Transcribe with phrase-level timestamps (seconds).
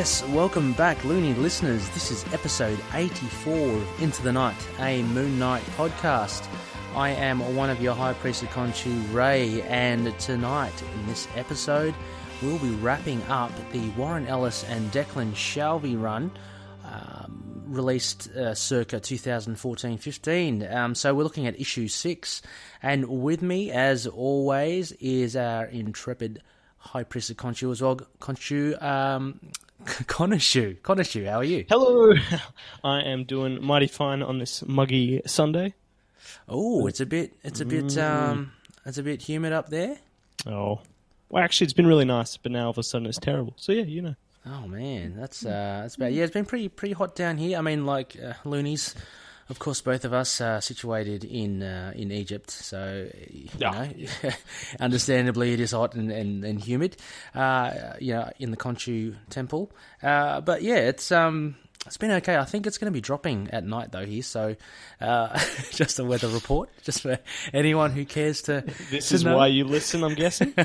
[0.00, 1.86] Yes, welcome back, loony listeners.
[1.90, 6.48] This is episode 84 of Into the Night, a Moon Knight podcast.
[6.96, 11.94] I am one of your High Priest of Khonshu, Ray, and tonight in this episode,
[12.40, 16.30] we'll be wrapping up the Warren Ellis and Declan Shalvey run.
[16.82, 22.42] Um, released uh, circa 2014-15 um, so we're looking at issue 6
[22.82, 26.42] and with me as always is our intrepid
[26.78, 29.38] high priest of Khonshu as well Khonshu um,
[29.84, 32.12] Konoshu Konoshu how are you Hello,
[32.84, 35.74] I am doing mighty fine on this muggy Sunday.
[36.48, 38.52] oh it's a bit it's a bit um
[38.86, 39.98] it's a bit humid up there
[40.46, 40.80] Oh,
[41.28, 43.52] well, actually, it's been really nice, but now all of a sudden it's terrible.
[43.56, 44.14] So yeah, you know.
[44.46, 46.14] Oh man, that's uh, that's bad.
[46.14, 47.58] Yeah, it's been pretty pretty hot down here.
[47.58, 48.94] I mean, like uh, loonies.
[49.50, 53.88] Of course, both of us are situated in uh, in Egypt, so you Yeah.
[54.22, 54.30] know,
[54.80, 56.96] understandably, it is hot and, and, and humid.
[57.34, 59.72] Uh, you know, in the Khonshu temple.
[60.02, 61.56] Uh, but yeah, it's um.
[61.86, 62.36] It's been okay.
[62.36, 64.22] I think it's going to be dropping at night though here.
[64.22, 64.54] So,
[65.00, 65.38] uh,
[65.72, 67.18] just a weather report, just for
[67.54, 68.62] anyone who cares to.
[68.90, 69.34] This to is know.
[69.36, 70.54] why you listen, I'm guessing.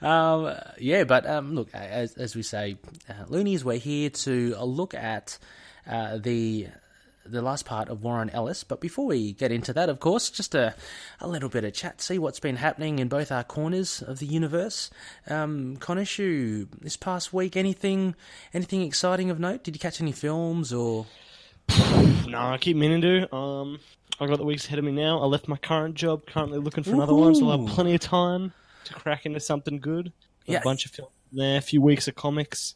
[0.00, 2.76] Um, yeah, but um, look, as, as we say,
[3.08, 5.38] uh, Loonies, we're here to look at
[5.86, 6.68] uh, the
[7.30, 8.64] the last part of Warren Ellis.
[8.64, 10.74] But before we get into that, of course, just a,
[11.20, 14.26] a little bit of chat, see what's been happening in both our corners of the
[14.26, 14.90] universe.
[15.28, 18.14] Um, Konishu, this past week, anything
[18.52, 19.62] anything exciting of note?
[19.64, 21.06] Did you catch any films or?
[22.26, 23.34] nah, I keep meaning to.
[23.34, 23.78] Um,
[24.18, 25.20] I got the weeks ahead of me now.
[25.20, 28.00] I left my current job, currently looking for another one, so I'll have plenty of
[28.00, 28.52] time
[28.84, 30.12] to crack into something good.
[30.46, 30.58] Got Yeah.
[30.58, 32.74] A bunch of films there, a few weeks of comics.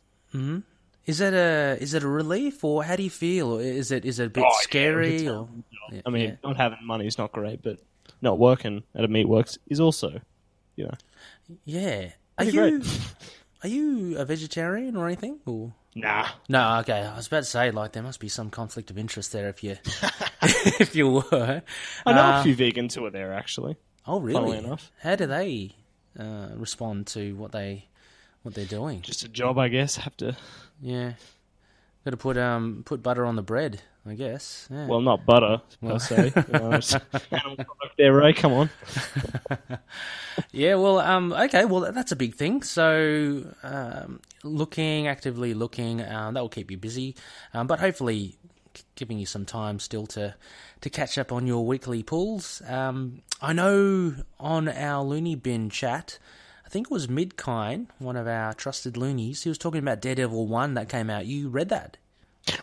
[1.07, 3.59] Is it a is it a relief or how do you feel?
[3.59, 5.41] Or is it is it a bit Oh, scary it's, or?
[5.41, 6.37] um, Yeah, I mean, yeah.
[6.43, 7.79] not having money is not great, but
[8.23, 10.21] not working at a meatworks is also,
[10.77, 10.95] you know.
[11.65, 12.11] Yeah.
[12.39, 13.01] Are you great.
[13.63, 15.41] are you a vegetarian or anything?
[15.47, 16.27] Or Nah.
[16.49, 16.79] no?
[16.81, 19.49] Okay, I was about to say like there must be some conflict of interest there
[19.49, 19.77] if you
[20.43, 21.63] if you were.
[22.07, 23.77] I know Uh, a few vegans who are there, actually.
[24.07, 24.35] Oh, really?
[24.35, 24.91] funnily enough.
[25.03, 25.77] How do they
[26.19, 27.89] uh, respond to what they
[28.45, 29.03] what they're doing?
[29.03, 29.97] Just a job, I guess.
[29.97, 30.37] Have to
[30.81, 31.15] Yeah,
[32.05, 34.69] got to put um put butter on the bread, I guess.
[34.71, 34.87] Yeah.
[34.87, 36.33] Well, not butter per se.
[36.49, 38.33] You animal product there, Ray.
[38.33, 38.71] Come on.
[40.55, 42.63] Yeah, well, um, okay, well, that's a big thing.
[42.63, 47.17] So, um, looking, actively looking, um, that will keep you busy,
[47.53, 48.37] um, but hopefully
[48.95, 50.37] giving you some time still to,
[50.81, 52.63] to catch up on your weekly pulls.
[52.69, 56.21] Um, I know on our Looney Bin chat,
[56.75, 60.75] think it was Midkind, one of our trusted loonies, he was talking about Daredevil 1
[60.75, 61.25] that came out.
[61.25, 61.99] You read that?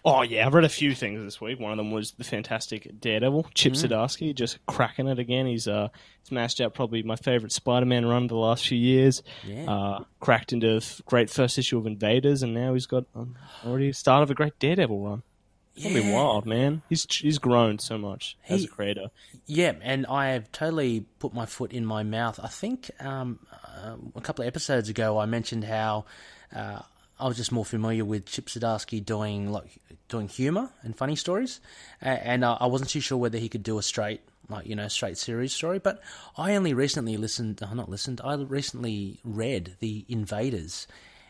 [0.03, 1.59] Oh yeah, I've read a few things this week.
[1.59, 5.47] One of them was the fantastic Daredevil, Chip Zdarsky, just cracking it again.
[5.47, 5.87] He's uh
[6.23, 9.23] smashed out probably my favorite Spider-Man run of the last few years.
[9.43, 9.71] Yeah.
[9.71, 13.35] Uh, cracked into a great first issue of Invaders, and now he's got um,
[13.65, 15.23] already start of a great Daredevil run.
[15.75, 16.81] It's gonna be wild, man.
[16.89, 19.07] He's he's grown so much as a creator.
[19.47, 22.39] Yeah, and I have totally put my foot in my mouth.
[22.43, 23.39] I think um,
[23.75, 26.05] uh, a couple of episodes ago I mentioned how
[26.55, 26.81] uh,
[27.19, 31.61] I was just more familiar with Chip Zdarsky doing like doing humor and funny stories,
[32.01, 34.87] and uh, I wasn't too sure whether he could do a straight like you know
[34.87, 35.79] straight series story.
[35.79, 36.01] But
[36.37, 40.87] I only recently listened, uh, not listened, I recently read the Invaders,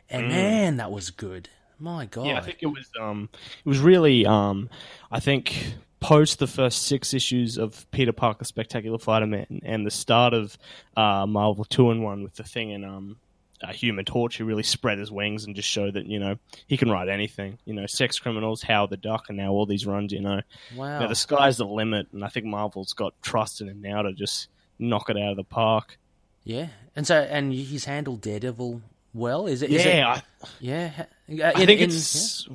[0.09, 1.49] and man, that was good.
[1.77, 4.69] My God, Yeah, I think it was um it was really um
[5.11, 10.33] I think post the first six issues of Peter Parker Spectacular Spider-Man and the start
[10.33, 10.57] of
[10.97, 13.15] uh Marvel 2 and 1 with the thing in um
[13.63, 16.35] uh, Human Torch who really spread his wings and just showed that, you know,
[16.65, 17.59] he can write anything.
[17.63, 20.41] You know, Sex Criminals, Howard the Duck and now all these runs, you know.
[20.75, 20.99] wow.
[21.01, 24.13] Now, the sky's the limit and I think Marvel's got trust in him now to
[24.13, 24.47] just
[24.79, 25.99] knock it out of the park.
[26.43, 28.81] Yeah, and so and he's handled Daredevil
[29.13, 29.45] well.
[29.45, 29.69] Is it?
[29.69, 30.91] is it- Yeah, I, yeah.
[31.29, 32.47] Uh, I think in- it's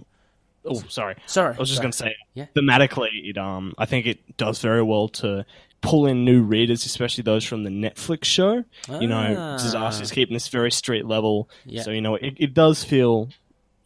[0.69, 1.17] Oh, sorry.
[1.27, 2.47] Sorry, I was just going to say, Yeah.
[2.55, 5.45] thematically, it um, I think it does very well to
[5.83, 8.65] pull in new readers, especially those from the Netflix show.
[8.89, 9.57] You know, Ah.
[9.59, 11.83] Zdarsky's keeping this very street level, Yeah.
[11.83, 13.29] so you know it, it does feel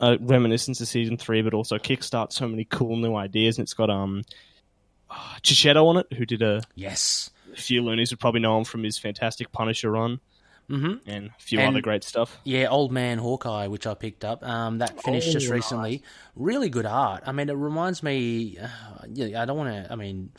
[0.00, 3.58] a reminiscence of season three, but also kickstart so many cool new ideas.
[3.58, 4.22] And it's got um,
[5.10, 7.30] uh, Checchetto on it, who did a Yes.
[7.54, 10.20] few loonies would probably know him from his fantastic Punisher run,
[10.70, 12.38] hmm and a few And- other great stuff.
[12.44, 14.42] Yeah, Old Man Hawkeye, which I picked up.
[14.42, 15.52] Um, that finished Oh, just nice.
[15.54, 16.02] recently.
[16.36, 17.22] Really good art.
[17.26, 18.56] I mean, it reminds me.
[18.58, 18.68] Uh,
[19.12, 19.92] yeah, I don't want to.
[19.92, 20.30] I mean,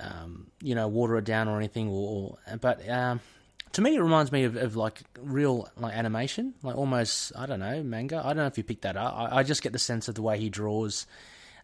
[0.00, 3.20] um, you know, water it down or anything, or, or but um,
[3.72, 7.32] to me, it reminds me of, of like real like animation, like almost.
[7.36, 8.18] I don't know manga.
[8.24, 9.14] I don't know if you picked that up.
[9.14, 11.06] I, I just get the sense of the way he draws.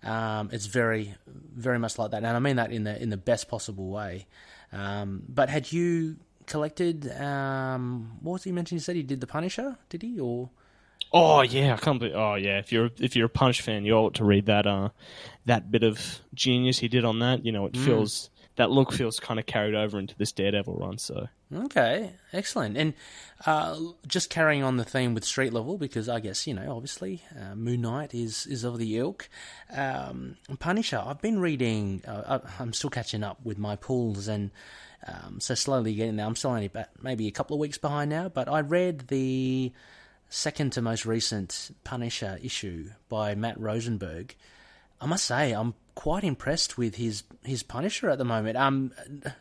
[0.03, 3.17] Um, it's very, very much like that, and I mean that in the in the
[3.17, 4.27] best possible way.
[4.73, 7.11] Um, but had you collected?
[7.21, 8.81] Um, what was he mentioned?
[8.81, 9.77] He said he did the Punisher.
[9.89, 10.51] Did he or?
[11.13, 12.15] Oh yeah, I can't believe.
[12.15, 14.91] Oh yeah, if you're if you're a Punch fan, you ought to read that uh
[15.47, 17.45] that bit of genius he did on that.
[17.45, 20.99] You know, it feels that look feels kind of carried over into this Daredevil run.
[20.99, 22.77] So Okay, excellent.
[22.77, 22.95] And
[23.47, 27.23] uh, just carrying on the theme with street level, because I guess you know, obviously,
[27.39, 29.29] uh, Moon Knight is is of the ilk.
[29.75, 31.03] Um, Punisher.
[31.05, 32.03] I've been reading.
[32.07, 34.51] Uh, I'm still catching up with my pulls, and
[35.07, 36.27] um, so slowly getting there.
[36.27, 39.73] I'm still only about maybe a couple of weeks behind now, but I read the
[40.29, 44.35] second to most recent Punisher issue by Matt Rosenberg.
[45.01, 48.57] I must say, I'm quite impressed with his his Punisher at the moment.
[48.57, 48.93] Um,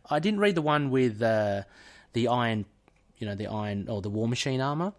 [0.09, 1.63] I didn't read the one with uh,
[2.11, 2.65] the iron,
[3.17, 4.93] you know, the iron or the War Machine armor,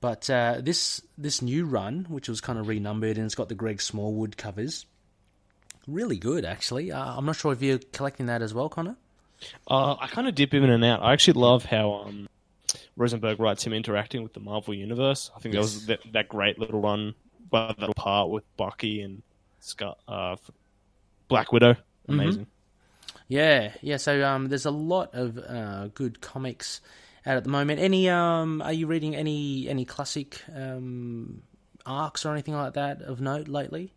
[0.00, 3.54] but uh, this this new run, which was kind of renumbered and it's got the
[3.54, 4.86] Greg Smallwood covers,
[5.86, 6.90] really good actually.
[6.92, 8.96] Uh, I'm not sure if you're collecting that as well, Connor.
[9.68, 11.02] Uh, I kind of dip in and out.
[11.02, 12.28] I actually love how um,
[12.96, 15.30] Rosenberg writes him interacting with the Marvel universe.
[15.36, 17.14] I think that was that, that great little run,
[17.50, 19.22] by that little part with Bucky and
[19.60, 20.36] Scott, uh,
[21.28, 21.76] Black Widow.
[22.08, 22.46] Amazing.
[23.28, 23.98] Yeah, yeah.
[23.98, 26.80] So um, there's a lot of uh, good comics
[27.26, 27.80] out at the moment.
[27.80, 31.42] Any um, are you reading any any classic um
[31.84, 33.92] arcs or anything like that of note lately?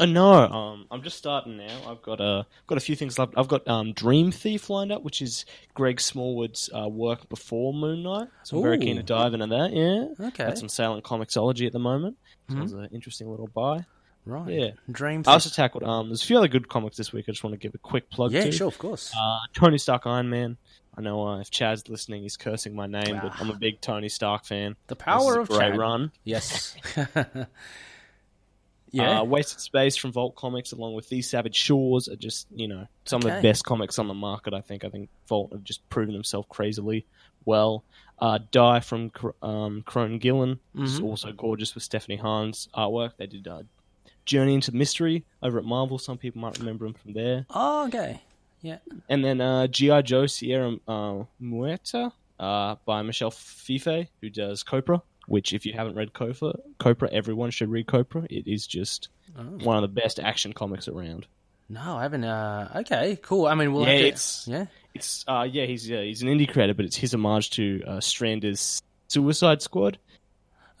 [0.00, 1.82] Uh, no, um, I'm just starting now.
[1.86, 3.34] I've got a got a few things left.
[3.36, 5.44] I've got um, Dream Thief lined up, which is
[5.74, 8.28] Greg Smallwood's uh, work before Moon Knight.
[8.42, 9.72] So I'm very keen to dive into that.
[9.74, 10.46] Yeah, Okay.
[10.46, 12.16] got some Salient Comixology at the moment.
[12.48, 13.84] So it was an interesting little buy.
[14.24, 14.48] Right.
[14.48, 14.70] Yeah.
[14.90, 15.22] Dream.
[15.26, 16.08] I also tackled um.
[16.08, 17.26] There's a few other good comics this week.
[17.28, 18.52] I just want to give a quick plug yeah, to.
[18.52, 19.12] sure, of course.
[19.14, 20.56] Uh, Tony Stark Iron Man.
[20.96, 24.08] I know uh, if Chad's listening, he's cursing my name, but I'm a big Tony
[24.08, 24.76] Stark fan.
[24.88, 25.78] the power of great Chad.
[25.78, 26.10] run.
[26.24, 26.74] Yes.
[28.90, 29.20] yeah.
[29.20, 32.86] Uh, Wasted Space from Vault Comics, along with These Savage Shores, are just you know
[33.04, 34.54] some of the best comics on the market.
[34.54, 34.84] I think.
[34.84, 37.06] I think Vault have just proven themselves crazily
[37.44, 37.84] well.
[38.18, 41.04] Uh, Die from Cr- um, Kieron Gillen is Mm-hmm.
[41.06, 43.12] also gorgeous with Stephanie Hans's artwork.
[43.16, 43.62] They did uh,
[44.26, 45.98] Journey into Mystery over at Marvel.
[45.98, 47.46] Some people might remember him from there.
[47.50, 48.20] oh, okay.
[48.60, 48.76] Yeah.
[49.08, 50.02] And then uh, G.I.
[50.02, 52.08] Joe Sierra uh, Muerte
[52.38, 55.00] uh, by Michel Fiffe, who does Copra,
[55.30, 58.26] which, if you haven't read Copra, Copra, everyone should read Copra.
[58.28, 59.42] It is just Oh.
[59.62, 61.26] one of the best action comics around.
[61.68, 62.24] No, I haven't.
[62.24, 63.46] Uh, okay, cool.
[63.46, 64.66] I mean, we'll Yeah, to, it's- yeah.
[64.92, 67.98] It's uh, yeah, he's uh, he's an indie creator, but it's his homage to uh,
[67.98, 69.98] Ostrander's Suicide Squad.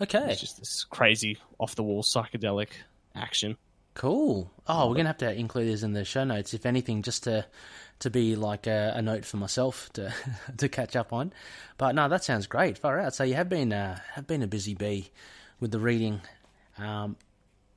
[0.00, 2.70] Okay, It's just this crazy, off the wall psychedelic
[3.14, 3.56] action.
[3.94, 4.50] Cool.
[4.66, 7.46] Oh, we're gonna have to include this in the show notes, if anything, just to
[8.00, 10.12] to be like a, a note for myself to
[10.56, 11.32] to catch up on.
[11.78, 12.78] But no, that sounds great.
[12.78, 13.14] Far out.
[13.14, 15.10] So you have been uh, have been a busy bee
[15.60, 16.20] with the reading.
[16.78, 17.16] Um,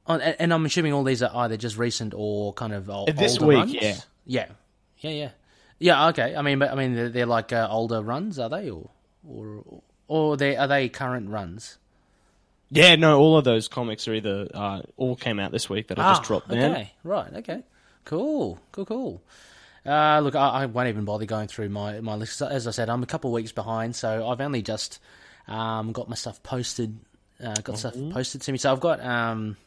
[0.07, 3.07] oh, and, and I'm assuming all these are either just recent or kind of ol-
[3.13, 3.73] This older week, runs?
[3.73, 3.95] yeah.
[4.25, 4.45] yeah,
[4.99, 5.29] yeah, yeah,
[5.79, 6.07] yeah.
[6.09, 8.89] Okay, I mean, but I mean, they're, they're like uh, older runs, are they, or
[9.27, 9.63] or
[10.07, 11.77] or they are they current runs?
[12.73, 15.99] Yeah, no, all of those comics are either uh, all came out this week that
[15.99, 16.59] I just dropped down.
[16.71, 17.63] Ah, Okay, right, okay.
[18.05, 19.21] Cool, cool, cool.
[19.85, 22.41] Uh, look, I, I won't even bother going through my, my list.
[22.41, 24.99] As I said, I'm a couple of weeks behind, so I've only just
[25.47, 26.97] um, got my stuff posted.
[27.43, 28.11] Uh, got stuff Mm-hmm.
[28.11, 28.57] posted to me.
[28.57, 29.03] So I've got.
[29.03, 29.57] Um,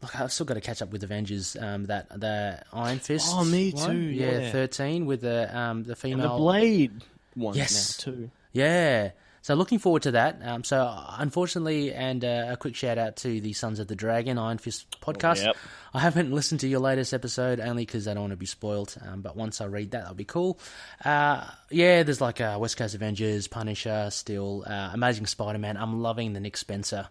[0.00, 1.56] look, I've still got to catch up with Avengers.
[1.60, 3.26] Um, that the Iron Fist.
[3.30, 3.90] Oh, me one.
[3.90, 4.52] too, Yeah, yeah.
[4.52, 6.32] thirteen with the um the And female.
[6.36, 6.92] the Blade
[7.36, 7.98] ones Yes.
[8.06, 8.30] now too.
[8.52, 9.10] Yeah.
[9.42, 10.40] So looking forward to that.
[10.42, 14.38] Um, so unfortunately, and uh, a quick shout out to the Sons of the Dragon
[14.38, 15.44] Iron Fist podcast.
[15.44, 15.56] Yep.
[15.94, 18.94] I haven't listened to your latest episode only because I don't want to be spoiled.
[19.06, 20.58] Um, but once I read that, that'll be cool.
[21.04, 25.76] Uh, yeah, there's like uh, West Coast Avengers, Punisher, still uh, Amazing Spider-Man.
[25.76, 27.08] I'm loving the Nick Spencer.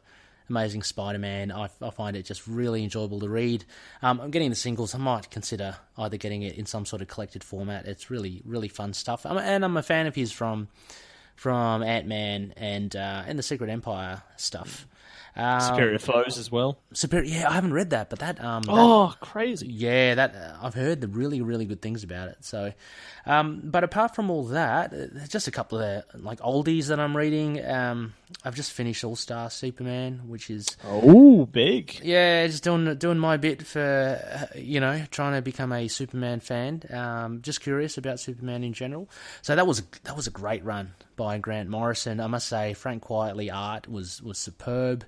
[0.49, 1.51] Amazing Spider-Man.
[1.51, 3.65] I, I find it just really enjoyable to read.
[4.01, 4.95] Um, I'm getting the singles.
[4.95, 7.85] I might consider either getting it in some sort of collected format.
[7.85, 9.25] It's really, really fun stuff.
[9.25, 10.69] I'm, and I'm a fan of his from
[11.37, 14.85] from Ant Man and uh, and the Secret Empire stuff.
[15.35, 16.79] Um, Superior Foes as well.
[16.93, 17.25] Superior.
[17.31, 19.67] Yeah, I haven't read that, but that um, that- Oh, crazy!
[19.67, 22.37] yeah, that uh, I've heard the really really good things about it.
[22.41, 22.73] So,
[23.27, 26.99] um, but apart from all that, uh, there's just a couple of like oldies that
[26.99, 27.63] I'm reading.
[27.63, 31.99] Um, I've just finished All Star Superman, which is Oh, big.
[32.03, 33.79] yeah, just doing doing my bit for
[34.53, 36.83] uh, you know trying to become a Superman fan.
[36.91, 39.09] Um, just curious about Superman in general.
[39.41, 42.19] So that was that was a great run by Grant Morrison.
[42.19, 45.05] I must say, Frank Quitely art was was superb.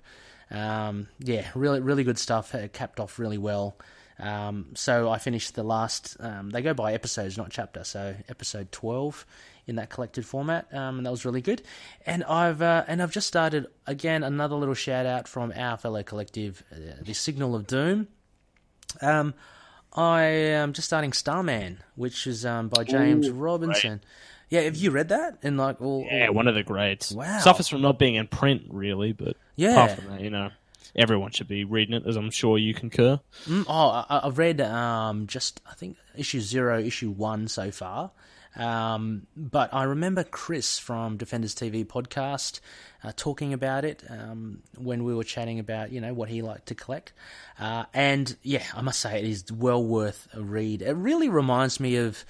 [0.52, 2.56] Um, yeah, really really good stuff.
[2.56, 3.78] It capped off really well.
[4.20, 6.18] Um, so I finished the last.
[6.20, 7.84] Um, they go by episodes, not chapter.
[7.84, 9.26] So episode twelve
[9.68, 11.62] in that collected format, um, and that was really good.
[12.06, 16.04] And I've uh, and I've just started again another little shout out from our fellow
[16.04, 18.08] collective, uh, the Signal of Doom.
[19.02, 19.36] Um,
[19.94, 24.02] I am just starting Starman, which is um, by James Robinson.
[24.50, 25.40] Yeah, have you read that?
[25.44, 27.12] And like, all, Yeah, one of the greats.
[27.12, 27.40] Wow.
[27.40, 29.72] Suffers from not being in print, really, but Yeah.
[29.74, 30.50] apart from that, you know,
[30.96, 33.20] everyone should be reading it, as I'm sure you concur.
[33.46, 38.12] Mm, oh, I, I've read um, just I think issue zero, issue one so far.
[38.56, 42.60] Um, but I remember Chris from Defenders TV podcast
[43.04, 46.66] uh, talking about it um, when we were chatting about you know what he liked
[46.70, 47.14] to collect,
[47.60, 50.82] uh, and yeah, I must say it is well worth a read.
[50.82, 52.26] It really reminds me of.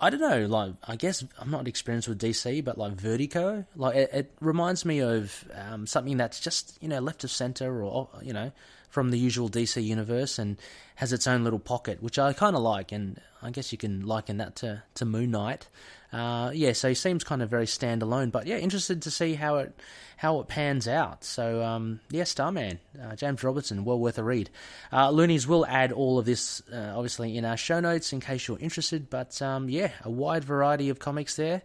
[0.00, 3.96] I don't know, like I guess I'm not experienced with DC, but like Vertigo, like
[3.96, 8.08] it, it reminds me of um, something that's just you know left of center or
[8.22, 8.52] you know
[8.88, 10.56] from the usual DC universe and
[10.96, 14.06] has its own little pocket, which I kind of like, and I guess you can
[14.06, 15.68] liken that to to Moon Knight.
[16.12, 19.56] Uh, yeah, so he seems kind of very standalone, but yeah, interested to see how
[19.56, 19.74] it
[20.16, 21.22] how it pans out.
[21.22, 24.50] So um, yeah, Starman, uh, James Robertson, well worth a read.
[24.92, 28.48] Uh, Loonies will add all of this uh, obviously in our show notes in case
[28.48, 29.10] you're interested.
[29.10, 31.62] But um, yeah, a wide variety of comics there.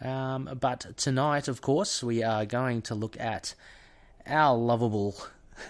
[0.00, 3.54] Um, but tonight, of course, we are going to look at
[4.26, 5.16] our lovable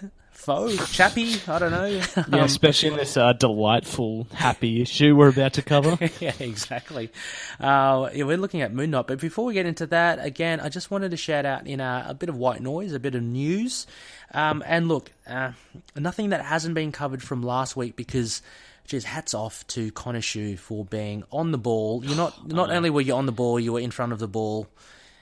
[0.41, 1.35] foe, chappy.
[1.47, 1.85] I don't know.
[1.85, 5.97] Yeah, especially in this uh, delightful, happy issue we're about to cover.
[6.19, 7.11] yeah, exactly.
[7.59, 10.69] Uh, yeah, we're looking at Moon Knight, but before we get into that, again, I
[10.69, 13.21] just wanted to shout out in a, a bit of white noise, a bit of
[13.21, 13.85] news,
[14.33, 15.51] um, and look, uh,
[15.95, 18.41] nothing that hasn't been covered from last week because.
[18.83, 22.03] Just hats off to Conishu for being on the ball.
[22.03, 24.27] You're not not only were you on the ball, you were in front of the
[24.27, 24.67] ball,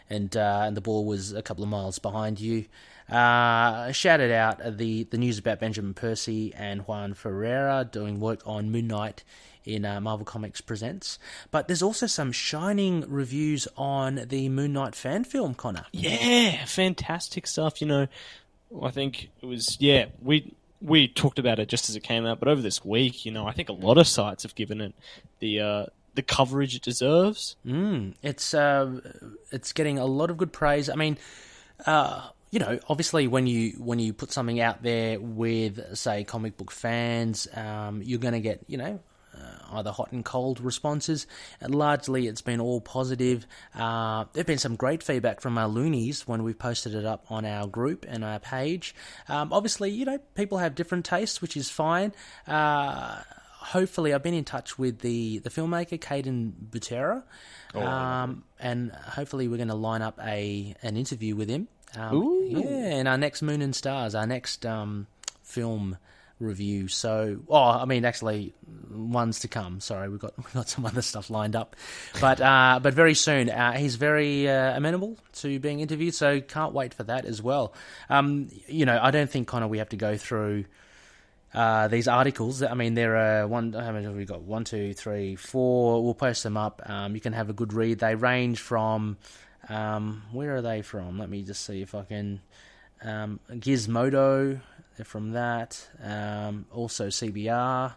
[0.10, 2.66] and uh, and the ball was a couple of miles behind you.
[3.12, 8.72] Uh, shouted out the the news about Benjamin Percy and Juan Ferreyra doing work on
[8.72, 9.24] Moon Knight
[9.66, 11.20] in uh, Marvel Comics Presents.
[11.52, 15.86] But there's also some shining reviews on the Moon Knight fan film, Connor.
[15.92, 17.82] Yeah, fantastic stuff.
[17.82, 18.08] You know,
[18.84, 22.40] I think it was yeah we we talked about it just as it came out,
[22.40, 24.94] but over this week, you know, I think a lot of sites have given it
[25.40, 25.86] the uh,
[26.16, 27.56] the coverage it deserves.
[27.66, 29.02] Mm, it's uh,
[29.52, 30.90] it's getting a lot of good praise.
[30.90, 31.18] I mean,
[31.86, 36.58] uh, you know, obviously when you when you put something out there with say comic
[36.58, 39.00] book fans, um, you're going to get you know.
[39.32, 41.26] Uh, either hot and cold responses,
[41.62, 43.46] and largely it's been all positive.
[43.74, 47.46] Uh, there've been some great feedback from our loonies when we've posted it up on
[47.46, 48.94] our group and our page.
[49.30, 52.12] Um, obviously, you know people have different tastes, which is fine.
[52.48, 53.22] Uh,
[53.60, 57.24] hopefully, I've been in touch with the the filmmaker Caden Butera,
[57.76, 61.68] um, and hopefully we're going to line up a an interview with him.
[61.96, 65.08] Um, yeah, in our next Moon and Stars, our next um,
[65.42, 65.98] film
[66.40, 66.88] review.
[66.88, 68.54] So, oh, I mean, actually,
[68.90, 69.80] ones to come.
[69.80, 71.76] Sorry, we've got we've got some other stuff lined up,
[72.22, 73.50] but uh, but very soon.
[73.50, 77.74] Uh, he's very uh, amenable to being interviewed, so can't wait for that as well.
[78.10, 80.66] Um, you know, I don't think of we have to go through
[81.54, 82.62] uh, these articles.
[82.64, 83.74] I mean, there are one.
[83.74, 84.42] How many have we got?
[84.42, 86.04] One, two, three, four.
[86.04, 86.82] We'll post them up.
[86.86, 88.00] Um, you can have a good read.
[88.00, 89.18] They range from.
[89.68, 91.20] Um, where are they from?
[91.20, 92.42] Let me just see if I can.
[93.04, 94.62] Um, Gizmodo.
[94.98, 95.88] They're from that.
[96.04, 97.94] Um, also CBR.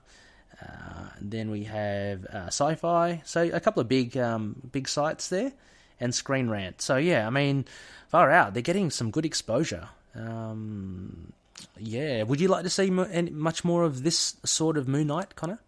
[0.63, 3.23] Uh, then we have uh, Sci-Fi.
[3.25, 5.53] So a couple of big, um, big sites there,
[5.99, 6.81] and Screen Rant.
[6.81, 7.65] So yeah, I mean,
[8.09, 8.55] far out.
[8.55, 9.89] They're getting some good exposure.
[10.15, 11.33] Um,
[11.79, 12.23] yeah.
[12.23, 15.59] Would you like to see much more of this sort of Moon Knight, Connor?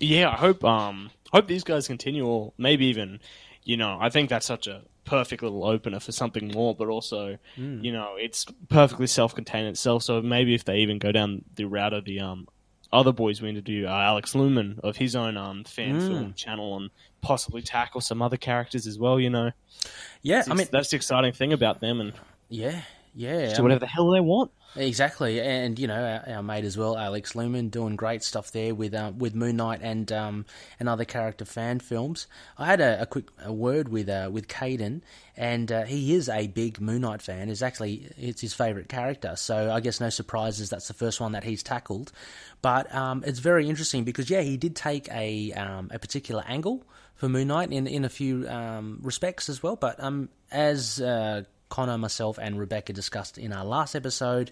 [0.00, 3.20] Yeah, I hope um hope these guys continue, or maybe even,
[3.64, 6.74] you know, I think that's such a perfect little opener for something more.
[6.74, 10.02] But also, you know, it's perfectly self-contained itself.
[10.02, 12.48] So maybe if they even go down the route of the um
[12.92, 16.90] other boys we interview, uh, Alex Lumen of his own um fan film channel, and
[17.20, 19.18] possibly tackle some other characters as well.
[19.18, 19.50] You know,
[20.22, 22.12] Yeah, I mean, that's the exciting thing about them, and
[22.48, 22.82] yeah,
[23.14, 23.54] yeah.
[23.54, 24.50] do whatever the hell they want.
[24.74, 28.74] Exactly, and you know our, our mate as well, Alex Lumen, doing great stuff there
[28.74, 30.46] with uh, with Moon Knight and um,
[30.80, 32.26] and other character fan films.
[32.56, 35.02] I had a, a quick a word with uh, with Caden,
[35.36, 37.50] and uh, he is a big Moon Knight fan.
[37.50, 40.70] Is actually it's his favourite character, so I guess no surprises.
[40.70, 42.10] That's the first one that he's tackled,
[42.62, 46.82] but um, it's very interesting because yeah, he did take a um, a particular angle
[47.14, 49.76] for Moon Knight in in a few um, respects as well.
[49.76, 51.42] But um, as uh,
[51.72, 54.50] Connor, myself, and Rebecca discussed in our last episode.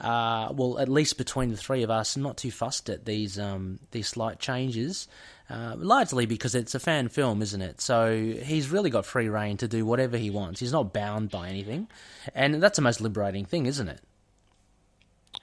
[0.00, 3.78] Uh, well, at least between the three of us, not too fussed at these um,
[3.90, 5.06] these slight changes.
[5.50, 7.82] Uh, largely because it's a fan film, isn't it?
[7.82, 10.60] So he's really got free reign to do whatever he wants.
[10.60, 11.88] He's not bound by anything,
[12.34, 14.00] and that's the most liberating thing, isn't it?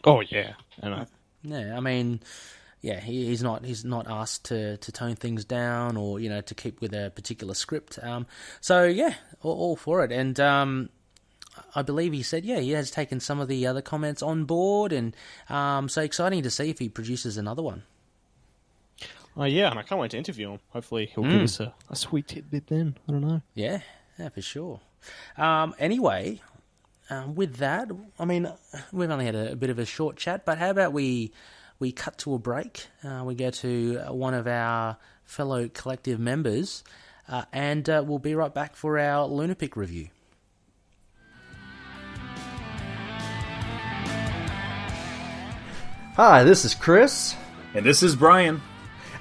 [0.04, 1.06] Oh yeah, I,
[1.44, 2.22] Yeah, I mean,
[2.82, 6.42] yeah, he, he's not he's not asked to, to tone things down or you know
[6.42, 8.00] to keep with a particular script.
[8.02, 8.26] Um,
[8.62, 10.12] so yeah, all, all for it.
[10.12, 10.90] And um,
[11.76, 14.92] I believe he said, yeah, he has taken some of the other comments on board,
[14.94, 15.16] and
[15.50, 17.84] um, so exciting to see if he produces another one.
[19.36, 20.60] Oh yeah, and I can't wait to interview him.
[20.70, 22.96] Hopefully, he'll give us a, a sweet tidbit then.
[23.08, 23.42] I don't know.
[23.54, 23.82] Yeah,
[24.18, 24.82] yeah, for sure.
[25.38, 26.42] Um, anyway,
[27.10, 27.90] um, with that,
[28.20, 28.52] I mean,
[28.92, 31.32] we've only had a, a bit of a short chat, but how about we
[31.80, 32.88] we cut to a break?
[33.04, 36.84] Uh, we go to one of our fellow collective members,
[37.28, 40.10] uh, and uh, we'll be right back for our Lunapic review.
[46.20, 47.34] Hi, this is Chris,
[47.74, 48.62] And this is Brian.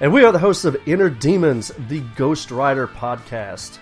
[0.00, 3.78] and we are the hosts of Inner Demons, the Ghost Rider podcast.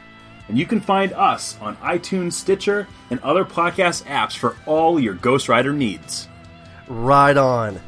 [0.49, 5.15] And you can find us on iTunes, Stitcher, and other podcast apps for all your
[5.15, 6.29] Ghost Rider needs.
[6.89, 7.81] Ride on.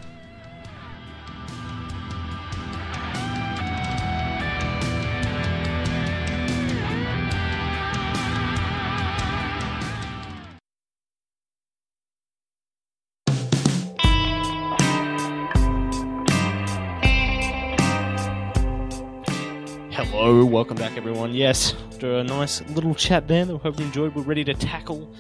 [21.31, 24.55] Yes, after a nice little chat there that we hope you enjoyed, we're ready to
[24.55, 25.13] tackle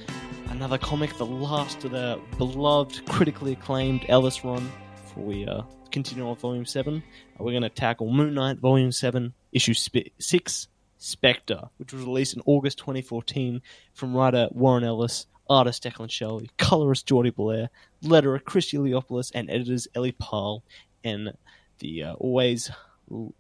[0.48, 4.70] another comic, the last of the beloved, critically acclaimed Ellis run.
[5.04, 5.62] Before we uh,
[5.92, 10.10] continue on Volume 7, uh, we're going to tackle Moon Knight Volume 7, Issue sp-
[10.18, 13.62] 6, Spectre, which was released in August 2014
[13.92, 17.68] from writer Warren Ellis, artist Declan Shalvey, colorist Jordie Bellaire,
[18.02, 20.64] letterer Chris Eliopoulos, and editors Ellie Pyle,
[21.04, 21.34] and
[21.78, 22.70] the uh, always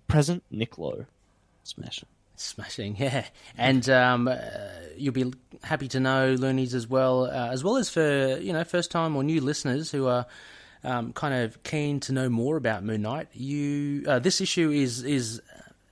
[0.06, 1.06] present Nick Lowe.
[1.64, 2.08] Smash it.
[2.40, 3.26] Smashing, yeah,
[3.56, 4.36] and um, uh,
[4.96, 5.32] you'll be
[5.64, 9.16] happy to know loonies as well, uh, as well as for you know first time
[9.16, 10.24] or new listeners who are
[10.84, 13.28] um, kind of keen to know more about Moon Knight.
[13.32, 15.42] You uh, this issue is is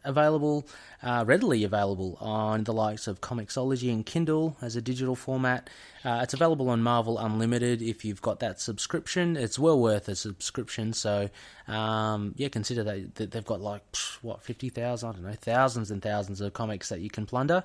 [0.07, 0.67] available,
[1.03, 5.69] uh, readily available on the likes of Comixology and Kindle as a digital format.
[6.05, 9.37] Uh, it's available on Marvel Unlimited if you've got that subscription.
[9.37, 10.93] It's well worth a subscription.
[10.93, 11.31] So,
[11.67, 13.83] um, yeah, consider that, that they've got like,
[14.23, 17.65] what, 50,000, I don't know, thousands and thousands of comics that you can plunder.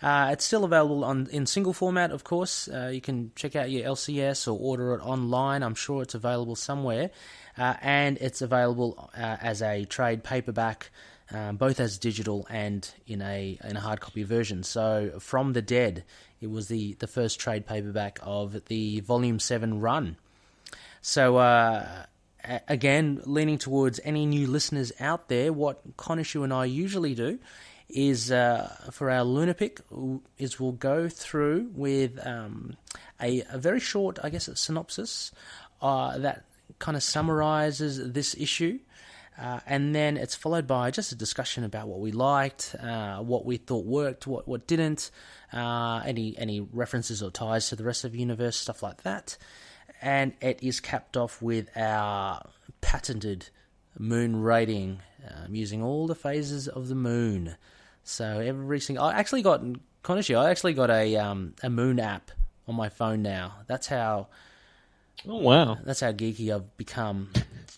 [0.00, 2.66] Uh, it's still available on in single format, of course.
[2.66, 5.62] Uh, you can check out your LCS or order it online.
[5.62, 7.10] I'm sure it's available somewhere.
[7.58, 10.90] Uh, and it's available uh, as a trade paperback
[11.32, 14.62] um, both as digital and in a in a hard copy version.
[14.62, 16.04] So, From the Dead,
[16.40, 20.16] it was the the first trade paperback of the Volume Seven run.
[21.00, 22.04] So, uh,
[22.68, 27.38] again, leaning towards any new listeners out there, what Conishu and I usually do
[27.88, 29.80] is uh, for our lunar pick
[30.38, 32.76] is we'll go through with um,
[33.20, 35.32] a, a very short, I guess, synopsis
[35.80, 36.44] uh, that
[36.78, 38.78] kind of summarizes this issue.
[39.38, 43.46] Uh, and then it's followed by just a discussion about what we liked, uh, what
[43.46, 45.10] we thought worked, what what didn't,
[45.52, 49.38] uh, any any references or ties to the rest of the universe, stuff like that.
[50.02, 52.46] And it is capped off with our
[52.80, 53.48] patented
[53.98, 57.56] moon rating, um, using all the phases of the moon.
[58.04, 59.62] So every single, I actually got
[60.04, 62.30] Konishi, I actually got a um, a moon app
[62.68, 63.54] on my phone now.
[63.66, 64.28] That's how
[65.26, 65.78] Oh wow!
[65.84, 67.30] that's how geeky I've become.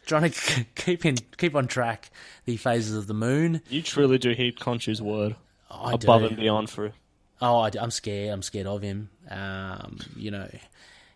[0.07, 2.11] Trying to keep in keep on track
[2.45, 3.63] the phases of the moon.
[3.69, 5.37] You truly do heed Khonshu's word
[5.71, 6.27] I above do.
[6.29, 6.93] and beyond for.
[7.41, 8.31] Oh, I, am scared.
[8.33, 9.11] I'm scared of him.
[9.29, 10.49] Um, you know,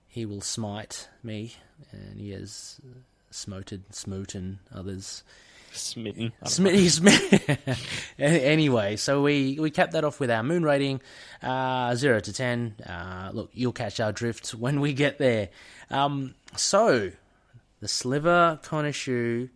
[0.09, 1.55] he will smite me,
[1.93, 2.81] and he has
[3.31, 5.23] smoted, smoten others.
[5.73, 6.33] Smitten.
[6.43, 6.51] Don't.
[6.51, 7.79] Smitty
[8.19, 11.01] anyway, so we, we capped that off with our moon rating,
[11.43, 12.75] uh, zero to ten.
[12.85, 15.51] Uh, look, you'll catch our drift when we get there.
[15.91, 17.11] Um, so
[17.81, 19.51] the sliver Conishu.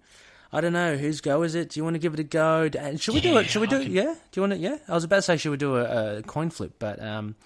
[0.53, 1.71] I don't know whose go is it.
[1.71, 2.69] Do you want to give it a go?
[2.79, 3.49] And should we do it?
[3.49, 3.89] Should we do it?
[3.89, 4.15] Yeah.
[4.31, 4.59] Do you want to?
[4.59, 4.79] Yeah.
[4.87, 7.37] I was about to say should we do a, a coin flip, but um,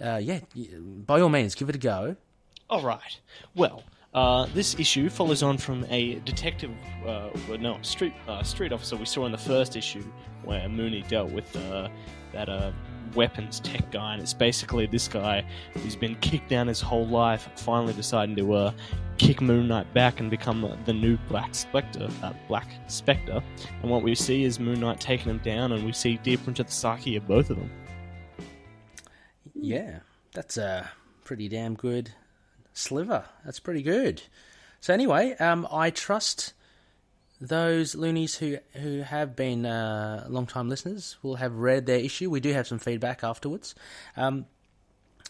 [0.00, 0.40] uh, yeah.
[0.80, 2.16] By all means, give it a go.
[2.70, 3.20] All right.
[3.54, 3.82] Well,
[4.14, 6.70] uh, this issue follows on from a detective,
[7.06, 10.04] uh, well, no, street uh, street officer we saw in the first issue,
[10.42, 11.88] where Mooney dealt with uh,
[12.32, 12.72] that uh,
[13.14, 17.48] weapons tech guy, and it's basically this guy who's been kicked down his whole life,
[17.56, 18.72] finally deciding to uh,
[19.18, 23.42] kick Moon Knight back and become uh, the new Black Spectre, uh, Black Spectre.
[23.82, 26.64] And what we see is Moon Knight taking him down, and we see deeper into
[26.64, 27.70] the psyche of both of them.
[29.54, 30.00] Yeah,
[30.34, 30.90] that's a
[31.24, 32.10] pretty damn good
[32.72, 33.24] sliver.
[33.44, 34.22] That's pretty good.
[34.80, 36.52] So anyway, um, I trust
[37.40, 42.30] those loonies who who have been uh, long time listeners will have read their issue.
[42.30, 43.74] We do have some feedback afterwards.
[44.16, 44.46] Um,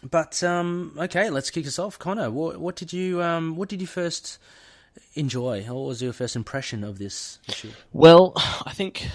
[0.03, 2.31] but um, okay, let's kick us off, Connor.
[2.31, 4.39] What, what did you um, what did you first
[5.15, 5.63] enjoy?
[5.63, 7.73] What was your first impression of this issue?
[7.93, 9.09] Well, I think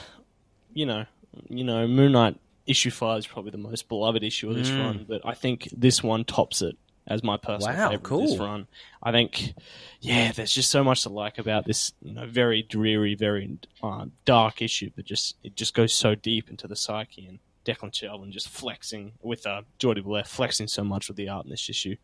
[0.74, 1.06] you know,
[1.50, 5.06] you know, Moon Knight issue five is probably the most beloved issue of this run,
[5.08, 6.78] but I think this one tops it
[7.08, 8.48] as my personal Wow, favorite of this cool.
[8.48, 8.68] run.
[9.02, 9.54] I think,
[10.00, 14.06] yeah, there's just so much to like about this, you know, very dreary, very uh,
[14.26, 18.30] dark issue, but just it just goes so deep into the psyche and Declan Shalvey
[18.32, 21.96] just flexing with uh, Jordie Bellaire flexing so much with the art in this issue.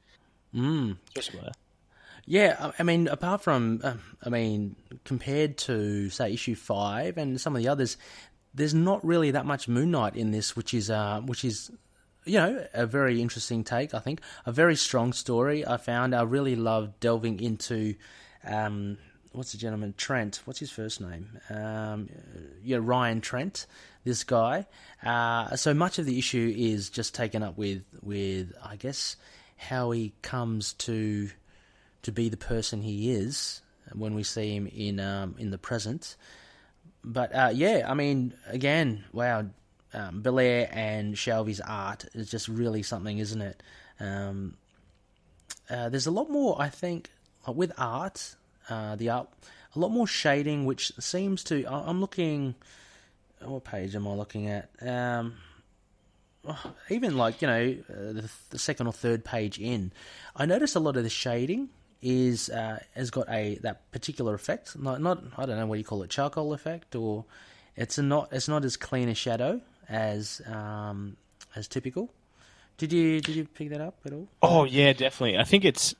[0.53, 0.97] Mm.
[1.15, 1.51] Just Blair.
[2.25, 7.55] Yeah, I mean, apart from, um, I mean, compared to say issue five and some
[7.55, 7.95] of the others,
[8.53, 11.71] there's not really that much Moon Knight in this, which is, uh, which is,
[12.27, 13.93] you know, a very interesting take.
[13.93, 15.65] I think a very strong story.
[15.65, 17.95] I found I really loved delving into,
[18.43, 18.97] um,
[19.31, 20.41] what's the gentleman Trent?
[20.45, 21.39] What's his first name?
[21.49, 22.09] Um,
[22.63, 23.65] yeah, Ryan Trent.
[24.03, 24.65] This guy.
[25.03, 29.17] Uh, so much of the issue is just taken up with, with I guess,
[29.57, 31.29] how he comes to
[32.03, 33.61] to be the person he is
[33.93, 36.15] when we see him in um, in the present.
[37.03, 39.45] But uh, yeah, I mean, again, wow,
[39.97, 43.63] um, Bellaire and Shalvey's art is just really something, isn't it?
[43.99, 44.57] Um,
[45.69, 47.09] uh, there's a lot more, I think,
[47.47, 48.35] uh, with art,
[48.69, 49.27] uh, the art,
[49.75, 51.65] a lot more shading, which seems to.
[51.67, 52.55] I'm looking.
[53.41, 54.69] What page am I looking at?
[54.81, 55.35] Um,
[56.45, 59.91] oh, even like you know uh, the, the second or third page in,
[60.35, 61.69] I notice a lot of the shading
[62.01, 64.77] is uh, has got a that particular effect.
[64.77, 67.25] Not not I don't know what you call it, charcoal effect, or
[67.75, 71.17] it's not it's not as clean a shadow as um,
[71.55, 72.11] as typical.
[72.77, 74.27] Did you did you pick that up at all?
[74.41, 75.37] Oh yeah, definitely.
[75.37, 75.95] I think it's.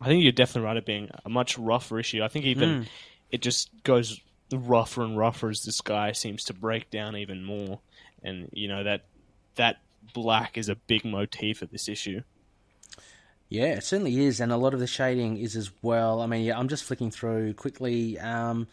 [0.00, 0.76] I think you're definitely right.
[0.76, 2.22] It being a much rougher issue.
[2.22, 2.86] I think even Mm.
[3.30, 4.20] it just goes
[4.52, 7.80] rougher and rougher as this guy seems to break down even more,
[8.22, 9.04] and you know that
[9.56, 9.78] that
[10.14, 12.20] black is a big motif of this issue.
[13.48, 16.20] Yeah, it certainly is, and a lot of the shading is as well.
[16.20, 18.18] I mean, yeah, I'm just flicking through quickly.
[18.18, 18.66] Um,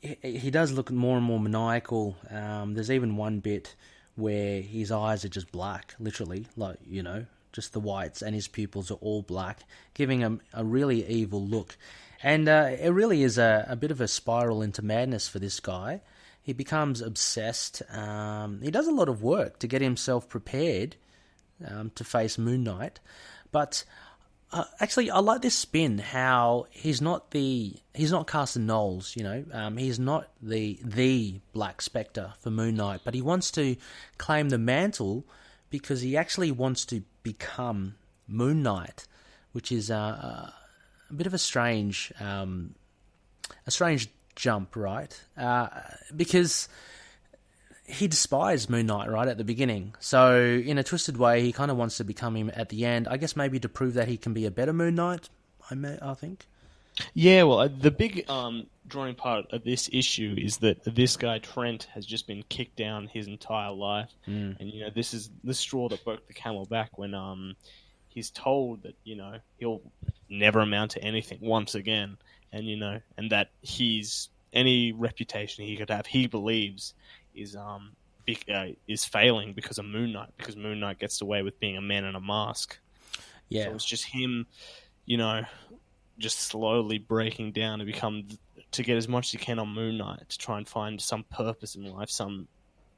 [0.00, 2.16] he, does look more and more maniacal.
[2.30, 3.74] Um, there's even one bit
[4.14, 8.48] where his eyes are just black, literally, like you know, just the whites, and his
[8.48, 9.60] pupils are all black,
[9.94, 11.76] giving him a really evil look.
[12.22, 15.60] And uh, it really is a, a bit of a spiral into madness for this
[15.60, 16.00] guy.
[16.42, 17.82] He becomes obsessed.
[17.90, 20.96] Um, he does a lot of work to get himself prepared
[21.66, 23.00] um, to face Moon Knight.
[23.52, 23.84] But
[24.56, 25.98] uh, actually, I like this spin.
[25.98, 29.14] How he's not the he's not Carson Knowles.
[29.14, 33.50] You know, um, he's not the the Black Spectre for Moon Knight, but he wants
[33.52, 33.76] to
[34.16, 35.24] claim the mantle
[35.68, 39.06] because he actually wants to become Moon Knight,
[39.52, 40.50] which is uh,
[41.10, 42.74] a bit of a strange um,
[43.66, 45.22] a strange jump, right?
[45.36, 45.68] Uh,
[46.14, 46.66] because
[47.88, 49.94] he despised Moon Knight right at the beginning.
[50.00, 53.08] So, in a twisted way, he kind of wants to become him at the end.
[53.08, 55.28] I guess maybe to prove that he can be a better Moon Knight.
[55.70, 56.46] I may, I think.
[57.14, 61.38] Yeah, well, uh, the big um, drawing part of this issue is that this guy
[61.38, 64.10] Trent has just been kicked down his entire life,
[64.58, 67.54] and you know this is the straw that broke the camel back when um,
[68.08, 69.82] he's told that you know he'll
[70.28, 72.16] never amount to anything once again,
[72.52, 76.94] and you know, and that he's any reputation he could have, he believes
[77.36, 77.92] is um
[78.52, 81.80] uh, is failing because of Moon Knight, because Moon Knight gets away with being a
[81.80, 82.78] man in a mask.
[83.48, 84.46] Yeah, So it's just him,
[85.04, 85.44] you know,
[86.18, 88.26] just slowly breaking down to become
[88.72, 91.24] to get as much as he can on Moon Knight to try and find some
[91.24, 92.48] purpose in life, some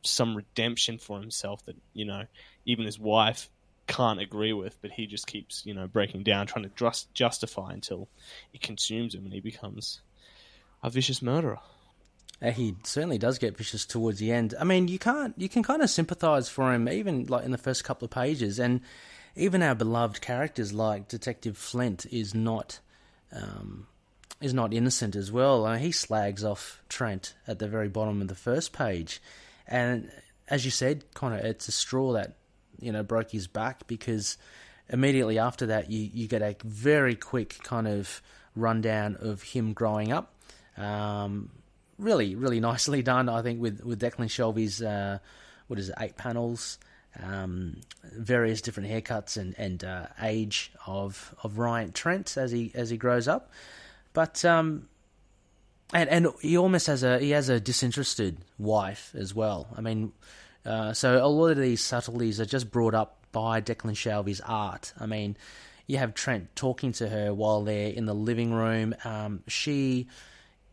[0.03, 2.25] some redemption for himself that you know
[2.65, 3.51] even his wife
[3.87, 7.73] can't agree with, but he just keeps you know breaking down, trying to just justify
[7.73, 8.09] until
[8.55, 10.01] it consumes him and he becomes
[10.83, 11.59] a vicious murderer.
[12.41, 14.55] Uh, he certainly does get vicious towards the end.
[14.59, 17.59] I mean, you can't you can kind of sympathise for him even like in the
[17.59, 18.81] first couple of pages, and
[19.35, 22.79] even our beloved characters like Detective Flint is not
[23.33, 23.89] um,
[24.41, 25.67] is not innocent as well.
[25.67, 29.21] Uh, he slags off Trent at the very bottom of the first page,
[29.67, 30.11] and
[30.47, 32.35] as you said, Connor, it's a straw that
[32.81, 34.39] you know broke his back because
[34.89, 38.23] immediately after that you you get a very quick kind of
[38.55, 40.35] rundown of him growing up.
[40.77, 41.51] Um,
[41.99, 43.29] really, really nicely done.
[43.29, 45.19] I think with with Declan Shalvey's uh,
[45.67, 46.79] what is it, eight panels,
[47.23, 52.91] um, various different haircuts and and uh, age of of Ryan Trent as he as
[52.91, 53.51] he grows up,
[54.13, 54.89] but um,
[55.93, 59.69] and and he almost has a he has a disinterested wife as well.
[59.77, 60.13] I mean,
[60.65, 64.93] uh, so a lot of these subtleties are just brought up by Declan Shalvey's art.
[64.99, 65.37] I mean.
[65.91, 68.95] You have Trent talking to her while they're in the living room.
[69.05, 70.09] Um, she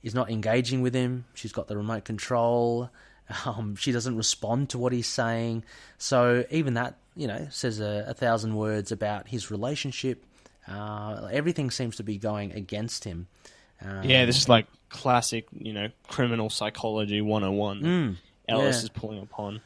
[0.05, 1.25] is not engaging with him.
[1.33, 2.89] She's got the remote control.
[3.43, 5.63] Um, she doesn't respond to what he's saying.
[5.97, 10.23] So even that, you know, says a, a thousand words about his relationship.
[10.67, 13.25] Uh, everything seems to be going against him.
[13.81, 18.15] Um, Yeah, this is like classic, you know, criminal psychology 101 that
[18.47, 18.83] Ellis yeah.
[18.83, 19.59] is pulling upon.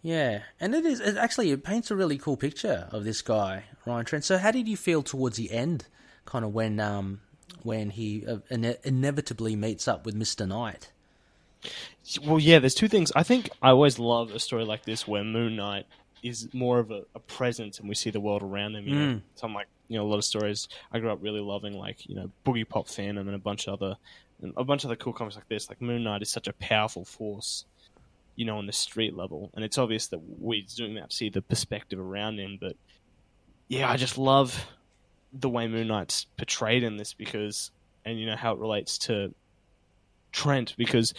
[0.00, 3.64] Yeah, and it is it actually it paints a really cool picture of this guy
[3.84, 4.24] Ryan Trent.
[4.24, 5.88] So, how did you feel towards the end,
[6.24, 7.20] kind of when um
[7.62, 10.90] when he uh, ine- inevitably meets up with Mister Knight?
[12.22, 13.10] Well, yeah, there's two things.
[13.16, 15.86] I think I always love a story like this where Moon Knight
[16.22, 18.88] is more of a, a presence and we see the world around him.
[18.88, 21.74] You know, some like you know a lot of stories I grew up really loving,
[21.74, 23.96] like you know Boogie Pop Phantom and a bunch of other
[24.56, 25.68] a bunch of other cool comics like this.
[25.68, 27.64] Like Moon Knight is such a powerful force,
[28.36, 31.28] you know, on the street level, and it's obvious that we zoom out to see
[31.28, 32.58] the perspective around him.
[32.60, 32.76] But
[33.68, 34.66] yeah, I just love
[35.36, 37.70] the way Moon Knight's portrayed in this because,
[38.04, 39.34] and you know how it relates to
[40.32, 41.12] Trent because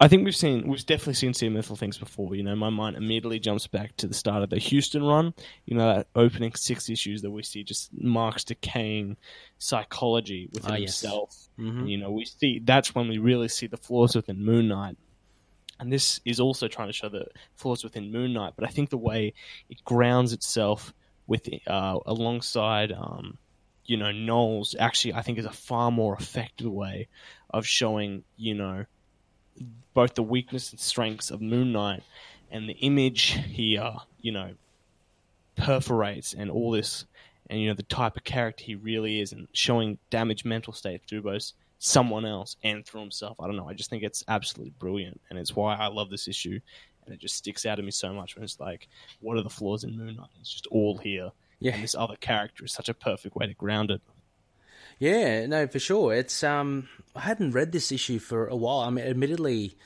[0.00, 2.34] I think we've seen we've definitely seen similar things before.
[2.34, 5.34] You know, my mind immediately jumps back to the start of the Huston run.
[5.66, 9.16] You know, that opening six issues that we see just Mark's decaying
[9.58, 11.00] psychology within Ah, yes.
[11.00, 11.48] himself.
[11.58, 11.90] Mhm.
[11.90, 14.96] You know, we see that's when we really see the flaws within Moon Knight.
[15.80, 18.90] And this is also trying to show the flaws within Moon Knight, but I think
[18.90, 19.34] the way
[19.68, 20.92] it grounds itself
[21.28, 23.38] with uh, alongside um,
[23.84, 27.06] you know Knowles actually I think is a far more effective way
[27.50, 28.86] of showing you know
[29.94, 32.02] both the weakness and strengths of Moon Knight
[32.50, 34.50] and the image he uh, you know
[35.56, 37.04] perforates and all this
[37.50, 41.02] and you know the type of character he really is and showing damaged mental state
[41.06, 43.36] through both someone else and through himself.
[43.40, 43.68] I don't know.
[43.68, 46.60] I just think it's absolutely brilliant and it's why I love this issue
[47.08, 48.88] and it just sticks out to me so much when it's like
[49.20, 50.28] what are the flaws in Moon Knight?
[50.40, 51.30] It's just all here.
[51.58, 51.74] Yeah.
[51.74, 54.00] And this other character is such a perfect way to ground it.
[54.98, 56.12] Yeah, no, for sure.
[56.12, 58.80] It's um, I hadn't read this issue for a while.
[58.80, 59.76] I mean, admittedly,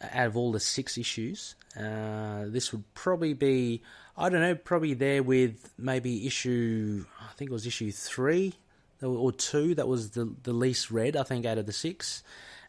[0.00, 3.82] out of all the six issues, uh, this would probably be,
[4.16, 8.54] I don't know, probably there with maybe issue, I think it was issue three
[9.02, 9.74] or two.
[9.74, 12.22] That was the the least read, I think, out of the six.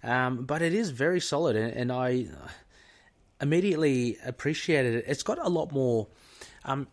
[0.04, 2.28] Um, but it is very solid, and, and I
[3.42, 5.06] immediately appreciated it.
[5.08, 6.08] It's got a lot more.
[6.66, 6.88] Um,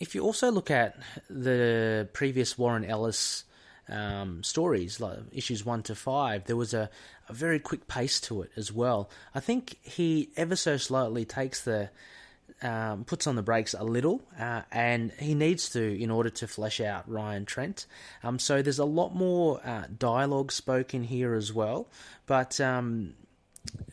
[0.00, 0.96] if you also look at
[1.30, 3.44] the previous Warren Ellis
[3.88, 6.90] um, stories, like issues one to five, there was a,
[7.28, 9.10] a very quick pace to it as well.
[9.34, 11.90] I think he ever so slightly takes the
[12.62, 16.46] um, puts on the brakes a little, uh, and he needs to in order to
[16.46, 17.86] flesh out Ryan Trent.
[18.22, 21.88] Um, so there's a lot more uh, dialogue spoken here as well,
[22.26, 23.14] but um,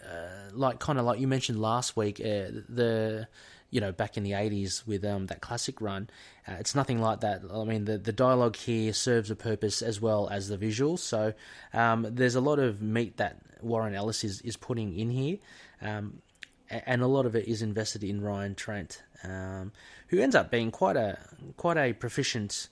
[0.04, 3.28] uh, like kind of like you mentioned last week, uh, the
[3.70, 6.08] you know back in the 80s with um, that classic run
[6.48, 7.42] uh, it's nothing like that.
[7.54, 11.00] I mean the, the dialogue here serves a purpose as well as the visuals.
[11.00, 11.34] So
[11.74, 15.38] um, there's a lot of meat that warren ellis is, is putting in here.
[15.82, 16.22] Um,
[16.70, 19.72] and a lot of it is invested in ryan trent um,
[20.08, 21.20] who ends up being quite a
[21.56, 22.70] quite a proficient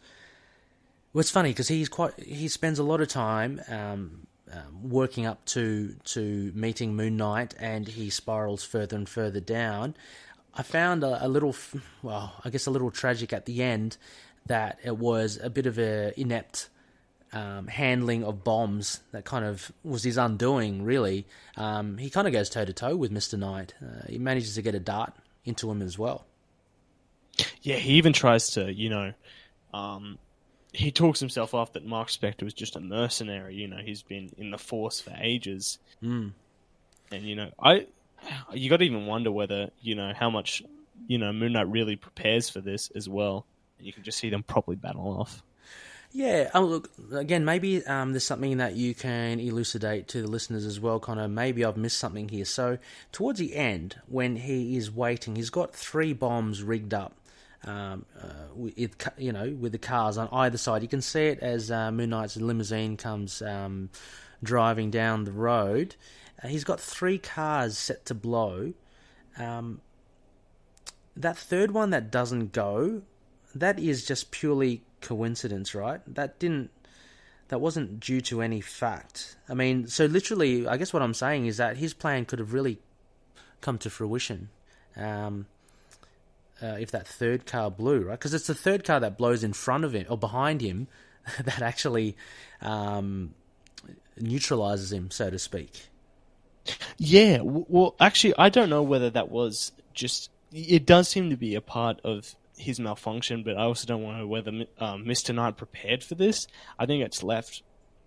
[1.13, 3.61] well, it's funny because he's quite he spends a lot of time
[4.51, 9.95] um, working up to to meeting Moon Knight, and he spirals further and further down.
[10.53, 11.55] I found a, a little,
[12.03, 13.97] well, I guess a little tragic at the end
[14.47, 16.69] that it was a bit of a inept
[17.31, 20.83] um, handling of bombs that kind of was his undoing.
[20.83, 23.73] Really, um, he kind of goes toe to toe with Mister Knight.
[23.81, 25.13] Uh, he manages to get a dart
[25.45, 26.25] into him as well.
[27.61, 29.13] Yeah, he even tries to, you know,
[29.73, 30.17] um,
[30.73, 33.55] he talks himself off that Mark Spector was just a mercenary.
[33.55, 36.31] You know, he's been in the force for ages, Mm.
[37.11, 37.87] and you know, I,
[38.53, 40.63] you got to even wonder whether you know how much,
[41.07, 43.45] you know, Moon Knight really prepares for this as well.
[43.77, 45.43] And you can just see them properly battle off.
[46.13, 47.45] Yeah, um, look again.
[47.45, 50.97] Maybe um, there's something that you can elucidate to the listeners as well.
[50.97, 52.43] Of, maybe I've missed something here.
[52.43, 52.79] So
[53.13, 57.13] towards the end, when he is waiting, he's got three bombs rigged up.
[57.63, 61.39] Um, uh, ca- you know, with the cars on either side, you can see it
[61.39, 63.89] as uh, Moon Knight's limousine comes um,
[64.43, 65.95] driving down the road.
[66.43, 68.73] Uh, he's got three cars set to blow.
[69.37, 69.81] Um,
[71.15, 73.03] that third one that doesn't go,
[73.53, 76.01] that is just purely coincidence, right?
[76.07, 76.71] That didn't
[77.49, 79.35] that wasn't due to any fact.
[79.49, 82.53] I mean, so literally, I guess what I'm saying is that his plan could have
[82.53, 82.79] really
[83.59, 84.49] come to fruition
[84.95, 85.47] um,
[86.61, 88.19] uh, if that third car blew, right?
[88.19, 90.87] Because it's the third car that blows in front of him or behind him
[91.43, 92.15] that actually
[92.61, 93.33] um,
[94.19, 95.87] neutralizes him, so to speak.
[96.97, 100.29] Yeah, well, actually, I don't know whether that was just.
[100.51, 104.27] It does seem to be a part of his malfunction, but I also don't know
[104.27, 105.33] whether um, Mr.
[105.33, 106.47] Knight prepared for this.
[106.77, 107.63] I think it's left.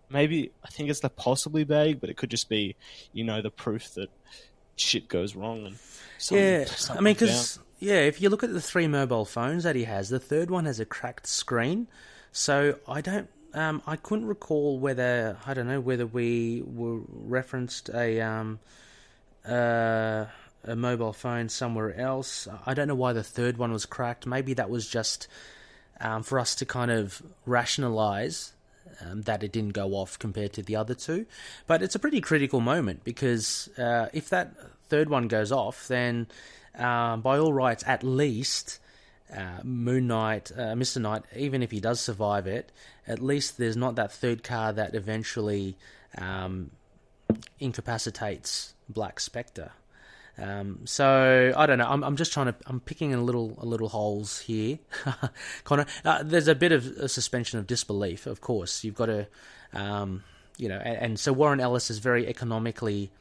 [0.08, 2.76] Maybe I think it's left possibly vague, but it could just be,
[3.12, 4.10] you know, the proof that
[4.76, 5.76] shit goes wrong and.
[6.18, 9.76] some- yeah, I mean, because yeah, if you look at the three mobile phones that
[9.76, 11.86] he has, the third one has a cracked screen.
[12.32, 17.90] So I don't, um, I couldn't recall whether I don't know whether we were referenced
[17.90, 18.58] a um,
[19.46, 20.24] uh,
[20.64, 22.48] a mobile phone somewhere else.
[22.64, 24.26] I don't know why the third one was cracked.
[24.26, 25.28] Maybe that was just
[26.00, 28.53] um, for us to kind of rationalize
[29.00, 31.26] um, that it didn't go off compared to the other two.
[31.66, 34.54] But it's a pretty critical moment because uh, if that
[34.88, 36.26] third one goes off, then
[36.76, 38.80] um, by all rights, at least
[39.34, 41.00] uh, Moon Knight, uh, Mr.
[41.00, 42.72] Knight, even if he does survive it,
[43.06, 45.76] at least there's not that third car that eventually
[46.18, 46.70] um,
[47.58, 49.72] incapacitates Black Spectre.
[50.36, 51.86] Um, so I don't know.
[51.86, 52.54] I'm, I'm just trying to.
[52.66, 54.78] I'm picking a little a little holes here,
[55.64, 55.86] Connor.
[56.04, 58.26] Uh, there's a bit of a suspension of disbelief.
[58.26, 59.28] Of course, you've got to,
[59.72, 60.24] um,
[60.56, 63.12] you know, and, and, so Warren Ellis is very economically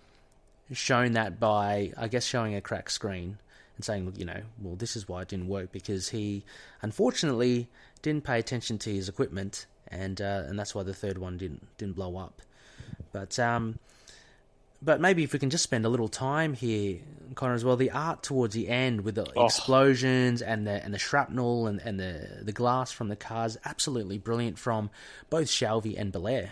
[0.71, 3.37] shown that by, I guess, showing a cracked screen
[3.75, 6.43] and saying, you know, well, this is why it didn't work because he
[6.81, 7.67] unfortunately
[8.01, 11.67] didn't pay attention to his equipment, and uh, and that's why the third one didn't
[11.77, 12.41] didn't blow up.
[13.11, 13.77] But um,
[14.83, 16.99] but maybe if we can just spend a little time here,
[17.35, 19.45] Connor, as well, the art towards the end with the oh.
[19.45, 24.17] explosions and the and the shrapnel and, and the the glass from the cars, absolutely
[24.17, 24.89] brilliant from
[25.29, 26.51] both Shalvey and Bellaire.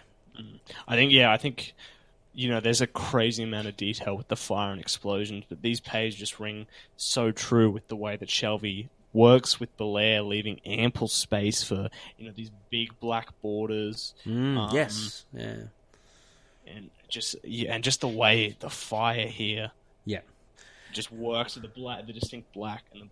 [0.88, 1.74] I think yeah, I think
[2.34, 5.80] you know there's a crazy amount of detail with the fire and explosions, but these
[5.80, 6.68] pages just ring
[6.98, 12.26] so true with the way that Shalvey works with Bellaire, leaving ample space for you
[12.26, 14.16] know these big black borders.
[14.26, 15.56] Mm, um, yes, yeah
[16.76, 19.72] and just yeah, and just the way the fire here,
[20.06, 20.22] yeah,
[20.92, 23.08] just works with the black, the distinct black and the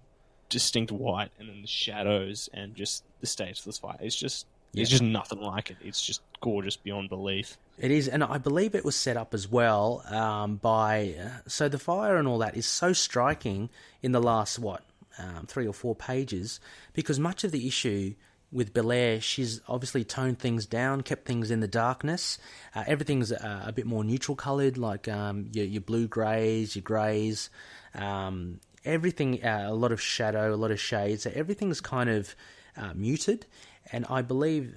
[0.49, 3.97] distinct white, and then the shadows and just the stage of this fire.
[3.99, 4.81] It's just yeah.
[4.81, 5.77] it's just nothing like it.
[5.81, 7.57] It's just gorgeous beyond belief.
[7.77, 11.15] It is, and I believe it was set up as well um, by.
[11.21, 13.69] Uh, so the fire and all that is so striking
[14.01, 14.83] in the last what
[15.19, 16.59] um, three or four pages
[16.93, 18.15] because much of the issue
[18.51, 22.39] with Bellaire, she's obviously toned things down, kept things in the darkness.
[22.73, 26.83] Uh, everything's uh, a bit more neutral coloured, like um, your, your blue greys, your
[26.83, 27.49] greys.
[27.93, 31.23] Um, everything, uh, a lot of shadow, a lot of shades.
[31.23, 32.35] So everything's kind of
[32.75, 33.45] uh, muted.
[33.91, 34.75] And I believe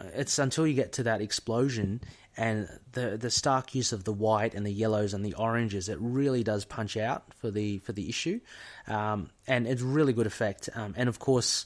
[0.00, 2.00] uh, it's until you get to that explosion
[2.36, 5.96] and the the stark use of the white and the yellows and the oranges, it
[6.00, 8.40] really does punch out for the for the issue,
[8.86, 10.68] um, and it's really good effect.
[10.74, 11.64] Um, and of course,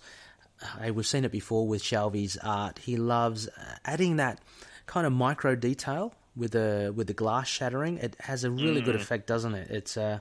[0.62, 2.79] uh, we've seen it before with Shalvey's art.
[2.79, 4.40] He loves uh, adding that
[4.87, 7.99] kind of micro detail with the with the glass shattering.
[7.99, 8.85] It has a really mm.
[8.85, 9.70] good effect, doesn't it?
[9.70, 10.18] It's uh,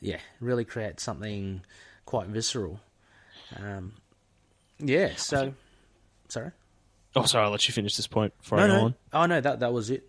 [0.00, 1.62] yeah, really creates something
[2.04, 2.80] quite visceral.
[3.56, 3.94] Um,
[4.78, 5.14] yeah.
[5.16, 5.54] So,
[6.28, 6.50] sorry.
[7.16, 7.44] Oh, sorry.
[7.44, 8.84] I'll let you finish this point before no, I go no.
[8.84, 8.94] on.
[9.12, 10.08] Oh no, that that was it.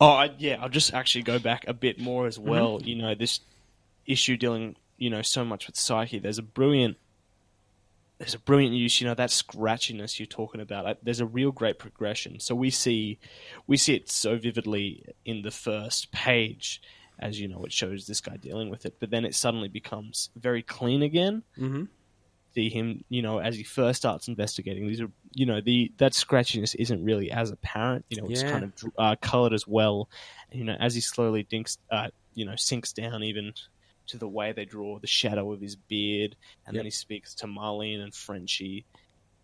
[0.00, 2.50] Oh I, yeah, I'll just actually go back a bit more as mm-hmm.
[2.50, 2.78] well.
[2.78, 2.88] Mm-hmm.
[2.88, 3.40] You know, this
[4.06, 6.18] issue dealing, you know, so much with Psyche.
[6.18, 6.96] There's a brilliant
[8.20, 10.98] there's a brilliant use, you know, that scratchiness you're talking about.
[11.02, 12.38] There's a real great progression.
[12.38, 13.18] So we see,
[13.66, 16.82] we see it so vividly in the first page,
[17.18, 18.96] as you know, it shows this guy dealing with it.
[19.00, 21.44] But then it suddenly becomes very clean again.
[21.58, 21.84] Mm-hmm.
[22.54, 24.86] See him, you know, as he first starts investigating.
[24.86, 28.04] These are, you know, the that scratchiness isn't really as apparent.
[28.10, 28.50] You know, it's yeah.
[28.50, 30.10] kind of uh, colored as well.
[30.50, 33.54] And, you know, as he slowly dinks, uh, you know, sinks down even
[34.10, 36.80] to the way they draw the shadow of his beard, and yep.
[36.80, 38.84] then he speaks to Marlene and Frenchie,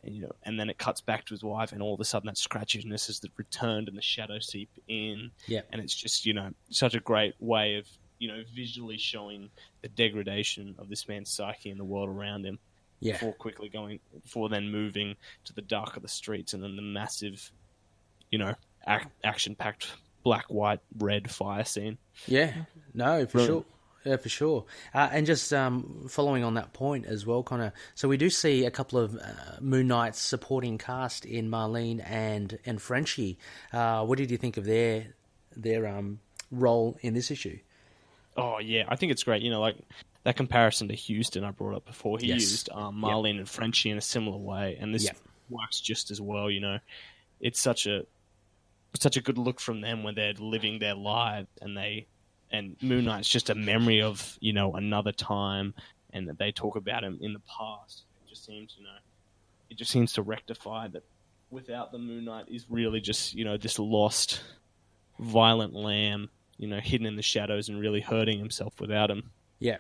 [0.02, 2.05] and you know, and then it cuts back to his wife, and all of a
[2.05, 6.35] sudden that scratchiness is returned and the shadow seep in, yeah, and it's just you
[6.35, 7.87] know such a great way of
[8.18, 9.50] you know visually showing
[9.83, 12.59] the degradation of this man's psyche and the world around him.
[12.98, 13.12] Yeah.
[13.12, 16.83] Before quickly going, before then moving to the dark of the streets, and then the
[16.83, 17.52] massive,
[18.31, 18.55] you know,
[18.88, 19.87] ac- action-packed
[20.24, 21.98] black, white, red fire scene.
[22.26, 22.52] Yeah,
[22.94, 23.66] no, for Brilliant.
[23.66, 23.76] sure.
[24.07, 24.64] Yeah, for sure.
[24.95, 27.73] Uh, and just um, following on that point as well, Connor.
[27.97, 29.21] So we do see a couple of uh,
[29.61, 33.37] Moon Knight's supporting cast in Marlene and and Frenchie.
[33.73, 35.09] Uh, what did you think of their
[35.57, 36.21] their um,
[36.53, 37.59] role in this issue?
[38.37, 39.42] Oh yeah, I think it's great.
[39.42, 39.77] You know, like
[40.23, 42.19] that comparison to Huston I brought up before.
[42.21, 42.42] He yes.
[42.42, 43.38] used um, Marlene yep.
[43.40, 45.16] and Frenchie in a similar way, and this yep.
[45.51, 46.49] works just as well.
[46.49, 46.79] You know,
[47.40, 48.07] it's such a
[48.95, 52.07] such a good look from them when they're living their lives and they
[52.51, 55.74] and Moon Knight's just a memory of you know another time,
[56.12, 58.05] and that they talk about him in the past.
[58.24, 58.90] It just seems you know,
[59.70, 61.05] it just seems to rectify that.
[61.49, 64.40] Without the Moon Knight, is really just you know this lost,
[65.20, 69.30] violent lamb, you know, hidden in the shadows and really hurting himself without him.
[69.61, 69.78] Yeah,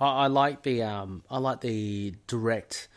[0.00, 2.88] I, I like the um, I like the direct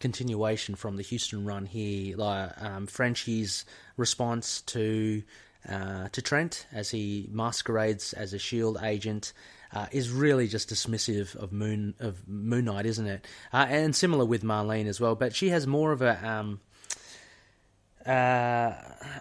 [0.00, 2.16] continuation from the Huston run here.
[2.16, 3.64] Like um, Frenchie's
[3.96, 5.22] response to
[5.68, 9.32] uh, to Trent as he masquerades as a Shield agent.
[9.72, 13.26] Uh, is really just dismissive of Moon of Moon Knight, isn't it?
[13.52, 16.60] Uh, and similar with Marlene as well, but she has more of a, um,
[18.06, 18.72] uh,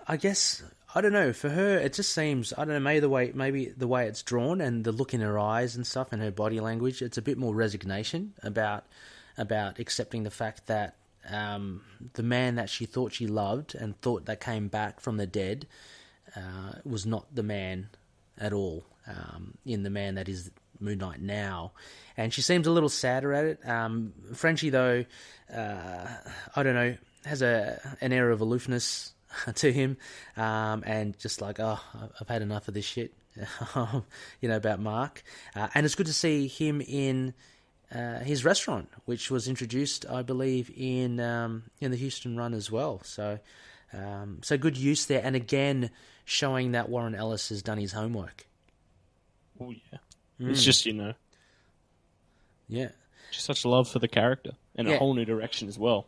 [0.08, 0.62] I guess,
[0.93, 1.34] I don't know.
[1.34, 2.80] For her, it just seems I don't know.
[2.80, 5.86] Maybe the way maybe the way it's drawn and the look in her eyes and
[5.86, 7.02] stuff and her body language.
[7.02, 8.86] It's a bit more resignation about
[9.38, 10.96] about accepting the fact that
[11.30, 11.82] um,
[12.14, 15.68] the man that she thought she loved and thought that came back from the dead
[16.36, 17.90] uh, was not the man
[18.38, 18.86] at all.
[19.08, 21.74] Um, in the man that is Moon Knight now,
[22.18, 23.70] and she seems a little sadder at it.
[23.70, 25.06] Um, Frenchie, though,
[25.54, 26.08] uh,
[26.56, 29.14] I don't know, has a an air of aloofness
[29.56, 29.98] to him,
[30.38, 31.80] um, and just like, oh,
[32.20, 33.14] I've had enough of this shit,
[33.76, 35.24] you know, about Mark.
[35.56, 37.34] Uh, and it's good to see him in
[37.94, 42.72] uh, his restaurant, which was introduced, I believe, in um, in the Huston run as
[42.72, 43.02] well.
[43.04, 43.40] So,
[43.94, 45.92] um, so good use there, and again
[46.26, 48.46] showing that Warren Ellis has done his homework.
[49.62, 50.00] Oh yeah,
[50.40, 51.14] it's just you know,
[52.68, 52.90] Yeah,
[53.32, 54.96] just such love for the character and Yeah.
[54.96, 56.08] a whole new direction as well.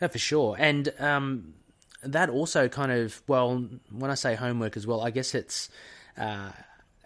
[0.00, 0.56] Yeah, for sure.
[0.58, 1.54] And um,
[2.02, 5.68] that also kind of well, when I say homework as well, I guess it's
[6.16, 6.50] uh,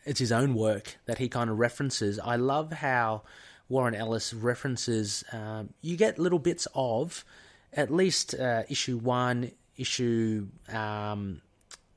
[0.05, 2.19] it's his own work that he kind of references.
[2.19, 3.23] I love how
[3.69, 5.25] Warren Ellis references.
[5.33, 7.25] Um, you get little bits of
[7.73, 11.41] at least uh, issue one, issue um,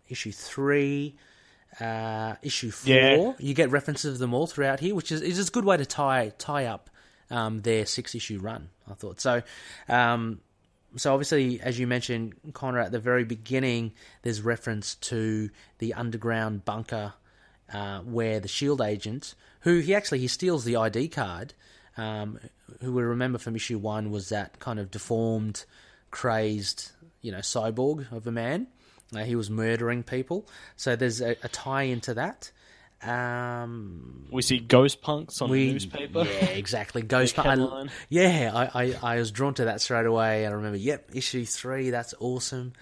[0.09, 1.15] issue three.
[1.79, 3.33] Uh, issue four, Yeah.
[3.39, 5.85] you get references of them all throughout here, which is is a good way to
[5.85, 6.89] tie tie up
[7.29, 8.69] um, their six issue run.
[8.89, 9.43] I thought so.
[9.87, 10.39] Um,
[10.95, 13.91] so obviously, as you mentioned, Connor, at the very beginning,
[14.23, 17.13] there's reference to the underground bunker
[17.71, 21.53] uh, where the Shield agent, who he actually he steals the ID card,
[21.97, 22.39] um,
[22.81, 25.65] who we remember from issue one was that kind of deformed,
[26.09, 26.91] crazed,
[27.21, 28.67] you know, cyborg of a man.
[29.15, 32.51] Uh, he was murdering people, so there's a, a tie into that.
[33.01, 36.23] Um, We see ghost punks on we, the newspaper.
[36.23, 37.03] Yeah, exactly.
[37.03, 37.35] Ghost.
[37.35, 37.91] Headline.
[38.09, 40.45] yeah, I, I, I was drawn to that straight away.
[40.45, 42.73] I remember, yep, issue three, that's awesome.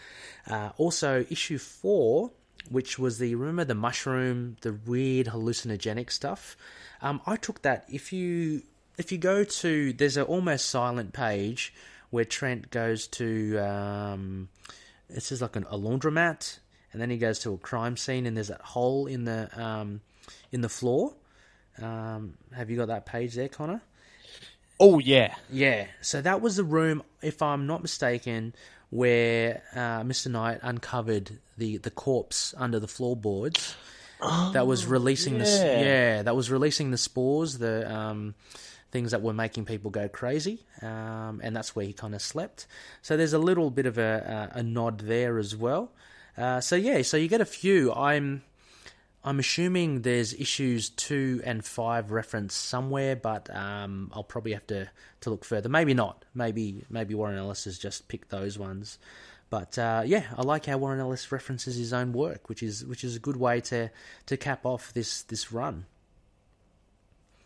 [0.47, 2.31] Uh, also, issue four,
[2.69, 6.55] which was the remember the mushroom, the weird hallucinogenic stuff.
[7.01, 7.85] Um, I took that.
[7.89, 8.63] If you
[8.97, 11.73] if you go to, there's an almost silent page
[12.09, 13.57] where Trent goes to.
[13.59, 14.49] Um,
[15.09, 16.59] it says like an, a laundromat,
[16.91, 20.01] and then he goes to a crime scene, and there's that hole in the um,
[20.51, 21.13] in the floor.
[21.81, 23.81] Um, have you got that page there, Connor?
[24.79, 25.87] Oh yeah, Yeah.
[26.01, 28.53] So that was the room, if I'm not mistaken,
[28.89, 30.29] where uh, Mr.
[30.29, 33.75] Knight uncovered the, the corpse under the floorboards.
[34.53, 35.81] that was releasing the yeah.
[35.81, 38.33] yeah that was releasing the spores, the um,
[38.95, 42.65] things that were making people go crazy, um, and that's where he kind of slept.
[43.01, 45.91] So there's a little bit of a, a, a nod there as well.
[46.37, 47.91] Uh, so yeah, so you get a few.
[47.91, 48.43] I'm
[49.21, 54.89] I'm assuming there's issues two and five referenced somewhere, but um, I'll probably have to,
[55.21, 55.67] to look further.
[55.67, 56.23] Maybe not.
[56.33, 58.97] Maybe maybe Warren Ellis has just picked those ones.
[59.49, 63.03] But uh, yeah, I like how Warren Ellis references his own work, which is which
[63.03, 63.91] is a good way to,
[64.27, 65.85] to cap off this this run.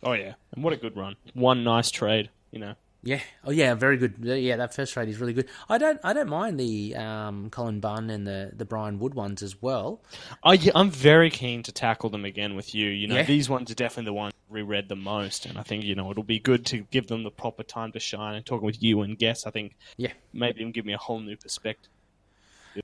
[0.02, 1.16] Oh yeah, and what a good run!
[1.34, 2.74] One nice trade, you know.
[3.02, 3.20] Yeah.
[3.44, 4.16] Oh yeah, very good.
[4.20, 5.48] Yeah, that first trade is really good.
[5.70, 9.42] I don't I don't mind the um, Cullen Bunn and the the Brian Wood ones
[9.42, 10.02] as well.
[10.44, 12.88] I, yeah, I'm very keen to tackle them again with you.
[12.90, 13.22] You know, Yeah.
[13.24, 16.22] these ones are definitely the ones reread the most, and I think you know it'll
[16.22, 18.34] be good to give them the proper time to shine.
[18.34, 20.12] And talking with you and Guess, I think Yeah.
[20.34, 21.90] maybe even give me a whole new perspective.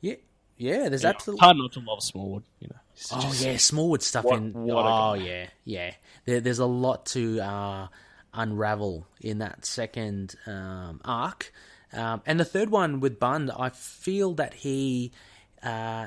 [0.01, 0.14] Yeah.
[0.57, 2.45] Yeah, there's You absolutely it's hard not to love Smallwood.
[2.61, 2.81] You know,
[3.13, 4.53] Oh yeah, Smallwood stuff What- in.
[4.55, 5.93] what oh yeah, yeah.
[6.25, 7.89] There, there's a lot to uh,
[8.33, 11.53] unravel in that second um, arc,
[11.93, 13.51] um, and the third one with Bunn.
[13.51, 15.13] I feel that he,
[15.63, 16.07] uh,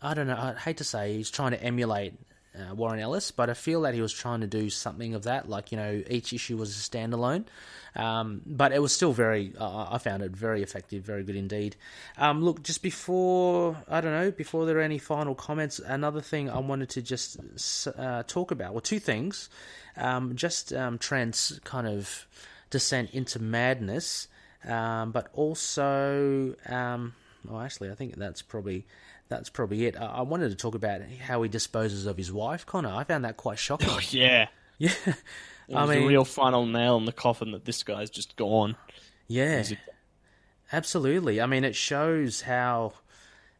[0.00, 0.36] I don't know.
[0.36, 2.14] I hate to say he's trying to emulate.
[2.54, 5.48] Uh, Warren Ellis, but I feel that he was trying to do something of that.
[5.48, 7.46] Like you know, each issue was a standalone,
[7.94, 9.52] um, but it was still very.
[9.58, 11.76] Uh, I found it very effective, very good indeed.
[12.16, 16.48] Um, look, just before I don't know, before there are any final comments, another thing
[16.48, 17.38] I wanted to just
[17.96, 18.72] uh, talk about.
[18.72, 19.50] Well, two things.
[19.96, 22.26] Um, just um, Trent's kind of
[22.70, 24.28] descent into madness,
[24.66, 27.14] um, but also, um,
[27.44, 28.86] well, actually, I think that's probably
[29.28, 29.96] that's probably it.
[30.00, 32.92] I, I wanted to talk about how he disposes of his wife, Connor.
[32.92, 33.88] I found that quite shocking.
[33.90, 34.48] Oh, yeah.
[34.78, 34.90] yeah,
[35.72, 38.36] It I was mean, the real final nail in the coffin that this guy's just
[38.36, 38.76] gone.
[39.28, 39.58] yeah.
[39.60, 39.78] It-
[40.74, 41.40] Absolutely.
[41.40, 42.94] I mean, it shows how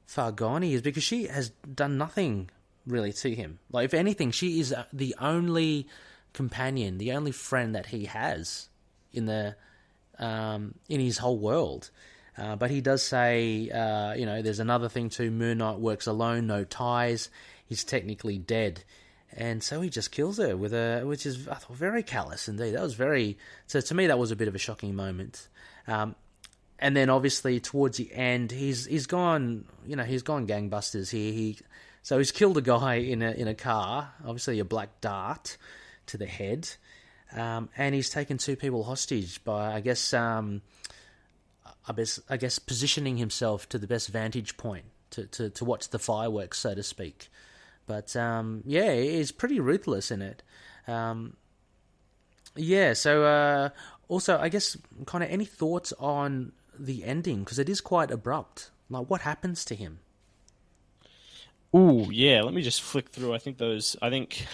[0.06, 2.48] far gone he is because she has done nothing
[2.86, 3.58] really to him.
[3.70, 5.88] Like, if anything, she is the only
[6.32, 8.68] companion, the only friend that he has
[9.12, 9.56] in the
[10.18, 11.90] um, in his whole world.
[12.38, 15.30] Uh, but he does say, uh, you know, there's another thing too.
[15.30, 17.28] Moon Knight works alone, no ties.
[17.66, 18.84] He's technically dead,
[19.34, 22.72] and so he just kills her with a, which is I thought very callous indeed.
[22.72, 23.38] That was very.
[23.66, 25.48] So to me, that was a bit of a shocking moment.
[25.86, 26.14] Um,
[26.78, 29.64] and then obviously towards the end, he's he's gone.
[29.86, 31.32] You know, he's gone gangbusters here.
[31.32, 31.58] He
[32.02, 35.56] so he's killed a guy in a in a car, obviously a black dart
[36.06, 36.68] to the head,
[37.34, 40.60] um, and he's taken two people hostage by I guess um,
[41.88, 45.88] I guess I guess positioning himself to the best vantage point to to, to watch
[45.88, 47.28] the fireworks, so to speak.
[47.86, 50.42] But um, yeah, he's pretty ruthless in it.
[50.86, 51.36] Um,
[52.54, 53.68] yeah, so uh,
[54.08, 54.76] also I guess
[55.06, 58.70] kind of any thoughts on the ending because it is quite abrupt.
[58.90, 60.00] Like what happens to him?
[61.74, 62.42] Ooh, yeah.
[62.42, 63.34] Let me just flick through.
[63.34, 63.96] I think those.
[64.02, 64.46] I think.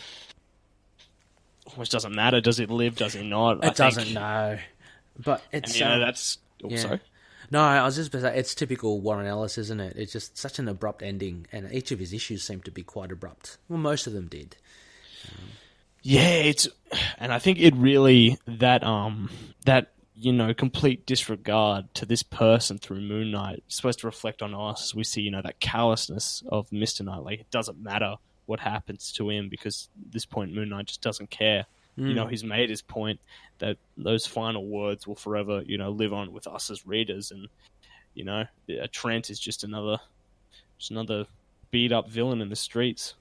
[1.74, 2.40] Which doesn't matter.
[2.40, 2.96] Does it live?
[2.96, 3.64] Does it not?
[3.64, 4.14] It doesn't.
[4.14, 4.58] know.
[5.18, 6.38] But And it's you know um, that's.
[6.64, 6.78] Oh, yeah.
[6.78, 7.00] sorry.
[7.50, 9.96] No, I was just gonna say it's typical Warren Ellis, isn't it?
[9.96, 13.10] It's just such an abrupt ending, and each of his issues seem to be quite
[13.10, 13.56] abrupt.
[13.68, 14.56] Well, most of them did.
[16.02, 16.68] Yeah, it's,
[17.18, 19.30] and I think it really that um
[19.64, 24.42] that you know complete disregard to this person through Moon Knight is supposed to reflect
[24.42, 24.94] on us.
[24.94, 27.22] We see you know that callousness of Mister Knight.
[27.22, 31.02] Like it doesn't matter what happens to him because at this point Moon Knight just
[31.02, 31.66] doesn't care.
[32.06, 33.20] You know, he's made his point
[33.58, 37.48] that those final words will forever, you know, live on with us as readers, and
[38.14, 38.44] you know,
[38.92, 39.98] Trent is just another,
[40.78, 41.26] just another
[41.70, 43.14] beat up villain in the streets.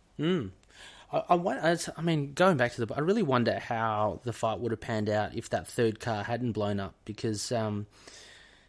[1.11, 4.59] I, I, I I mean, going back to the, I really wonder how the fight
[4.59, 7.87] would have panned out if that third car hadn't blown up because, um,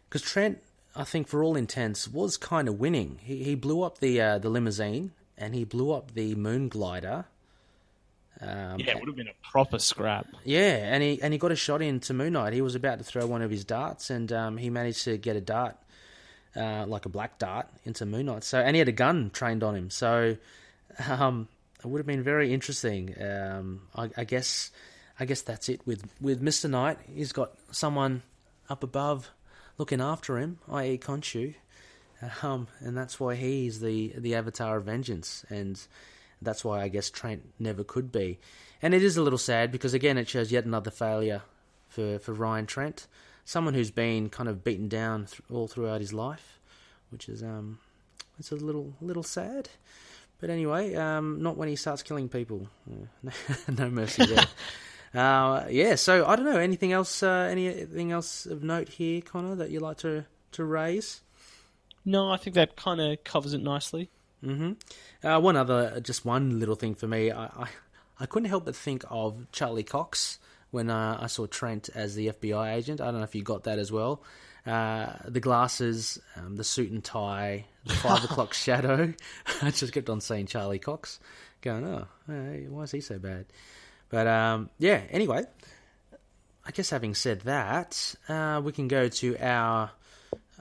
[0.07, 0.59] because Trent,
[0.95, 3.19] I think for all intents, was kind of winning.
[3.23, 7.25] He he blew up the uh, the limousine and he blew up the moon glider.
[8.41, 10.27] Um, Yeah, it would have been a proper scrap.
[10.43, 12.53] Yeah, and he and he got a shot into Moon Knight.
[12.53, 15.35] He was about to throw one of his darts, and um, he managed to get
[15.35, 15.75] a dart,
[16.55, 18.43] uh, like a black dart, into Moon Knight.
[18.43, 19.89] So, and he had a gun trained on him.
[19.89, 20.37] So,
[21.09, 21.47] um,
[21.83, 23.15] it would have been very interesting.
[23.21, 24.71] Um, I, I guess,
[25.19, 26.97] I guess that's it with with Mister Knight.
[27.13, 28.23] He's got someone
[28.69, 29.31] up above
[29.77, 31.55] looking after him, i.e., Khonshu,
[32.43, 35.77] um, and that's why he's the the Avatar of Vengeance, and
[36.41, 38.39] that's why I guess Trent never could be.
[38.81, 41.41] And it is a little sad because again, it shows yet another failure
[41.87, 43.07] for for Ryan Trent,
[43.45, 46.59] someone who's been kind of beaten down th- all throughout his life,
[47.09, 47.79] which is um,
[48.37, 49.69] it's a little little sad.
[50.39, 52.67] But anyway, um, not when he starts killing people.
[53.67, 54.47] No mercy there.
[55.21, 55.95] uh, yeah.
[55.95, 56.57] So I don't know.
[56.57, 57.21] Anything else?
[57.21, 61.21] Uh, anything else of note here, Connor, that you'd like to to raise?
[62.05, 64.09] No, I think that kind of covers it nicely.
[65.23, 67.31] Uh, one other, just one little thing for me.
[67.31, 67.67] I, I,
[68.19, 70.39] I couldn't help but think of Charlie Cox
[70.71, 73.01] when uh, I saw Trent as the FBI agent.
[73.01, 74.23] I don't know if you got that as well.
[74.65, 79.13] Uh, the glasses, um, the suit and tie, the five o'clock shadow.
[79.61, 81.19] I just kept on saying Charlie Cox,
[81.61, 83.45] going, oh, why is he so bad?
[84.09, 85.45] But um, yeah, anyway,
[86.65, 89.91] I guess having said that, uh, we can go to our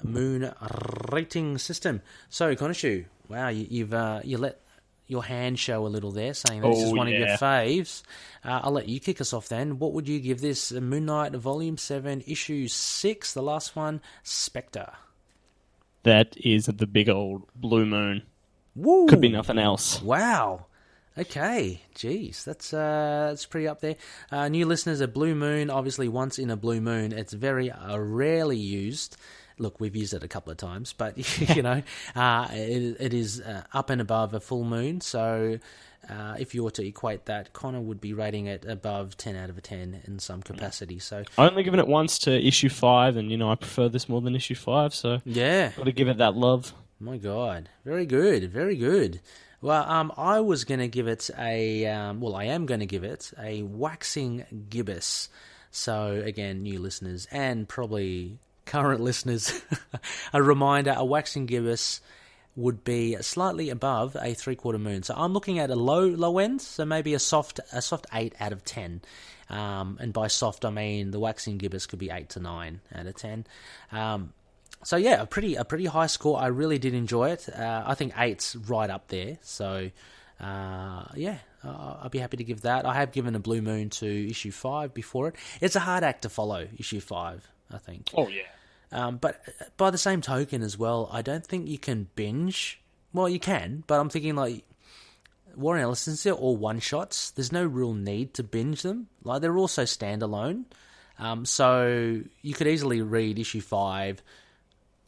[0.02, 0.52] moon
[1.10, 2.00] rating system.
[2.28, 4.60] So, Konishu, wow, you, you've uh, you let
[5.06, 8.02] your hand show a little there, saying this is Oh, one of your faves.
[8.44, 9.78] Uh, I'll let you kick us off then.
[9.78, 14.92] What would you give this Moon Knight Volume Seven, Issue Six, the last one, Spectre?
[16.02, 18.22] That is the big old blue moon.
[18.76, 19.06] Woo!
[19.08, 20.00] Could be nothing else.
[20.02, 20.66] Wow.
[21.16, 23.96] Okay, jeez, that's uh, that's pretty up there.
[24.30, 27.98] Uh, new listeners, a blue moon, obviously once in a blue moon, it's very uh,
[27.98, 29.16] rarely used.
[29.58, 31.16] Look, we've used it a couple of times, but
[31.56, 31.82] you know,
[32.14, 35.00] uh, it, it is uh, up and above a full moon.
[35.00, 35.58] So,
[36.08, 39.50] uh, if you were to equate that, Connor would be rating it above ten out
[39.50, 40.98] of a ten in some capacity.
[40.98, 44.08] So, I only given it once to issue five, and you know I prefer this
[44.08, 46.72] more than issue five, so yeah, got to give it that love.
[47.00, 49.20] My God, very good, very good.
[49.60, 52.86] Well, um, I was going to give it a, um, well, I am going to
[52.86, 55.28] give it a waxing gibbous.
[55.70, 58.38] So again, new listeners and probably
[58.68, 59.60] current listeners,
[60.32, 62.00] a reminder: a waxing gibbous
[62.58, 65.02] would be slightly above a three quarter moon.
[65.02, 68.34] So I'm looking at a low low end, so maybe a soft a soft eight
[68.40, 69.00] out of ten.
[69.50, 73.06] Um, and by soft, I mean the waxing gibbous could be eight to nine out
[73.06, 73.46] of ten.
[73.92, 74.32] Um,
[74.82, 76.38] so yeah, a pretty a pretty high score.
[76.38, 77.48] I really did enjoy it.
[77.48, 79.38] Uh, I think eight's right up there.
[79.42, 79.90] So
[80.40, 82.86] uh, yeah, uh, I'll be happy to give that.
[82.86, 85.36] I have given a blue moon to issue five before it.
[85.60, 86.66] It's a hard act to follow.
[86.76, 88.10] Issue five, I think.
[88.14, 88.42] Oh yeah.
[88.90, 89.42] Um, but
[89.76, 92.80] by the same token as well, I don't think you can binge.
[93.12, 94.64] Well, you can, but I'm thinking like
[95.56, 99.08] Warren Ellis, since they're all one shots, there's no real need to binge them.
[99.24, 100.64] Like they're also standalone.
[101.18, 104.22] Um, so you could easily read issue five,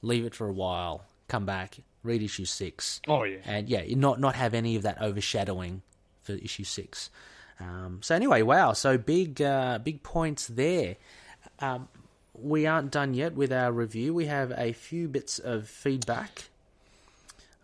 [0.02, 3.38] leave it for a while, come back, read issue six, Oh yeah.
[3.44, 5.82] and yeah, not not have any of that overshadowing
[6.22, 7.10] for issue six.
[7.60, 10.96] Um, so anyway, wow, so big uh, big points there.
[11.60, 11.86] Um,
[12.42, 14.14] we aren't done yet with our review.
[14.14, 16.44] We have a few bits of feedback,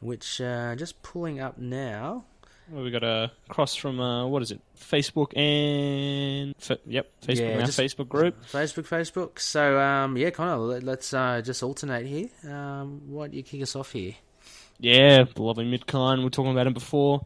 [0.01, 2.25] which uh, just pulling up now.
[2.69, 4.61] Well, we got a cross from uh, what is it?
[4.77, 8.35] Facebook and F- yep, Facebook Yeah, and our Facebook group.
[8.51, 9.39] Facebook, Facebook.
[9.39, 12.29] So, um, yeah, Connor, let, let's uh, just alternate here.
[12.53, 14.15] Um, why don't you kick us off here?
[14.81, 16.23] Yeah, the lovely Midkind.
[16.25, 17.25] We're talking about him before.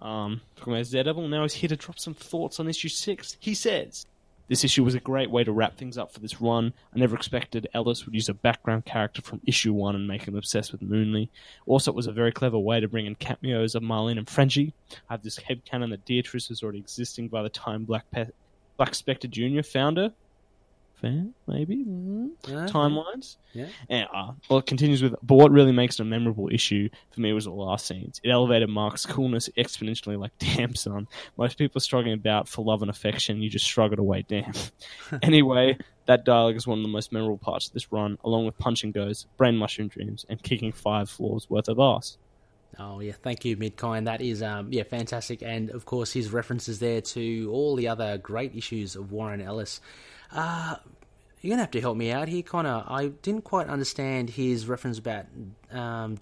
[0.00, 1.28] Um, talking about Daredevil.
[1.28, 3.36] Now he's here to drop some thoughts on issue six.
[3.38, 4.06] He says.
[4.50, 6.72] This issue was a great way to wrap things up for this run.
[6.92, 10.34] I never expected Ellis would use a background character from issue one and make him
[10.34, 11.28] obsessed with Moonlee.
[11.66, 14.74] Also, it was a very clever way to bring in cameos of Marlene and Frenchie.
[15.08, 18.32] I have this headcanon that Beatrice was already existing by the time Black Pe-
[18.76, 19.62] Black Spectre Jr.
[19.62, 20.12] found her.
[21.00, 21.76] Fair, maybe?
[21.84, 23.36] Mm, Uh, Timelines?
[23.54, 23.68] Yeah.
[23.88, 27.20] And, uh, well, it continues with, but what really makes it a memorable issue for
[27.22, 28.20] me was the last scenes.
[28.22, 31.08] It elevated Mark's coolness exponentially, like, damn, son.
[31.38, 33.40] Most people are struggling about for love and affection.
[33.40, 34.52] You just struggled away, damn.
[35.22, 38.58] anyway, that dialogue is one of the most memorable parts of this run, along with
[38.58, 42.18] punching goes, brain mushroom dreams, and kicking five floors worth of ass.
[42.78, 44.04] Oh yeah, thank you, Midkind.
[44.04, 48.16] That is um, yeah, fantastic, and of course his references there to all the other
[48.16, 49.80] great issues of Warren Ellis.
[50.32, 50.76] Uh,
[51.40, 52.84] you're gonna have to help me out here, Connor.
[52.86, 55.26] I didn't quite understand his reference about
[55.72, 56.16] um,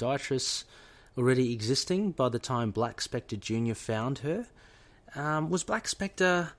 [1.18, 4.46] already existing by the time Black Spectre Junior found her.
[5.14, 6.52] Um, was Black Spectre?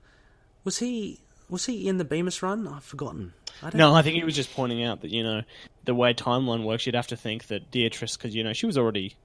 [0.64, 1.20] Was he?
[1.48, 2.68] Was he in the Bemis run?
[2.68, 3.32] I've forgotten.
[3.62, 5.42] I don't No, I think he was just pointing out that, you know,
[5.84, 8.78] the way timeline works, you'd have to think that Beatrice, because, you know, she was
[8.78, 9.16] already,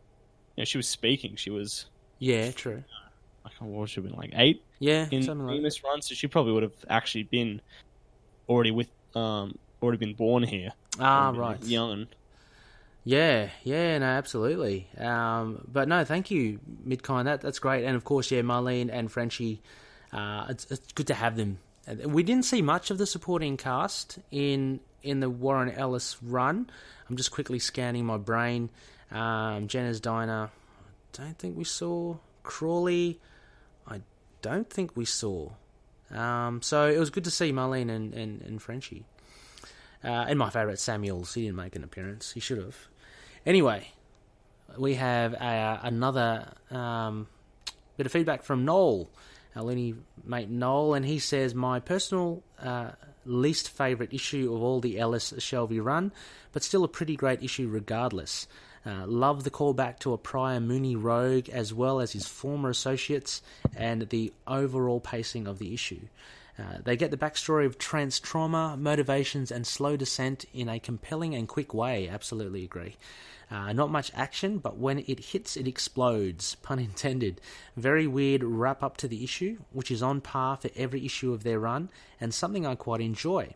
[0.56, 1.36] you know, she was speaking.
[1.36, 1.86] She was,
[2.18, 2.84] Yeah, true.
[3.46, 5.62] I can't what she been like eight Yeah, in something like that.
[5.64, 7.62] this run, so she probably would have actually been
[8.48, 10.72] already with, um, already been born here.
[11.00, 11.62] Ah, right.
[11.64, 12.08] Young.
[13.04, 14.88] Yeah, yeah, no, absolutely.
[14.98, 17.26] Um, but no, thank you, Midkind.
[17.26, 17.86] That that's great.
[17.86, 19.62] And of course, yeah, Marlene and Frenchie.
[20.12, 21.60] Uh, it's it's good to have them.
[22.04, 26.68] We didn't see much of the supporting cast in in the Warren Ellis run.
[27.08, 28.72] I'm just quickly scanning my brain.
[29.12, 30.50] Um, Gena's Diner.
[30.50, 33.20] I don't think we saw Crawley.
[33.88, 34.02] I
[34.42, 35.52] don't think we saw.
[36.14, 39.06] Um, so it was good to see Marlene and, and, and Frenchie.
[40.04, 41.34] Uh, and my favourite, Samuels.
[41.34, 42.32] He didn't make an appearance.
[42.32, 42.78] He should have.
[43.46, 43.92] Anyway,
[44.78, 47.28] we have uh, another um,
[47.98, 49.10] bit of feedback from Noel,
[49.56, 52.92] our loony mate Noel, and he says, My personal uh,
[53.26, 56.12] least favourite issue of all the Ellis Shalvey run,
[56.52, 58.48] but still a pretty great issue regardless.
[58.86, 63.42] Uh, love the callback to a prior Mooney rogue as well as his former associates
[63.76, 66.02] and the overall pacing of the issue.
[66.58, 71.36] Uh, they get the backstory of Trent's trauma, motivations, and slow descent in a compelling
[71.36, 72.08] and quick way.
[72.08, 72.96] Absolutely agree.
[73.52, 76.56] Uh, not much action, but when it hits, it explodes.
[76.56, 77.42] Pun intended.
[77.76, 81.44] Very weird wrap up to the issue, which is on par for every issue of
[81.44, 83.54] their run, and something I quite enjoy.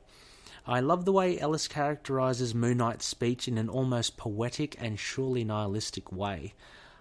[0.67, 5.43] I love the way Ellis characterizes Moon Knight's speech in an almost poetic and surely
[5.43, 6.53] nihilistic way.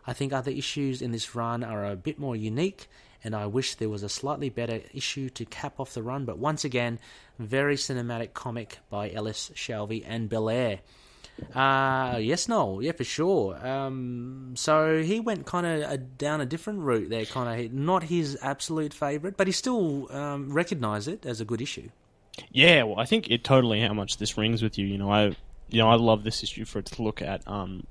[0.07, 2.89] I think other issues in this run are a bit more unique,
[3.23, 6.39] and I wish there was a slightly better issue to cap off the run, but
[6.39, 6.99] once again,
[7.39, 10.81] very cinematic comic by Ellis, Shalvey, and Bellaire.
[11.55, 13.67] Uh, yes, Noel, yeah, for sure.
[13.67, 18.39] Um, so he went kind of down a different route there, kind of not his
[18.43, 21.91] absolute favourite, but he still um, recognised it as a good issue.
[22.51, 24.87] Yeah, well, I think it totally how much this rings with you.
[24.87, 25.37] You know, I,
[25.69, 27.87] you know, I love this issue for it to look at, um,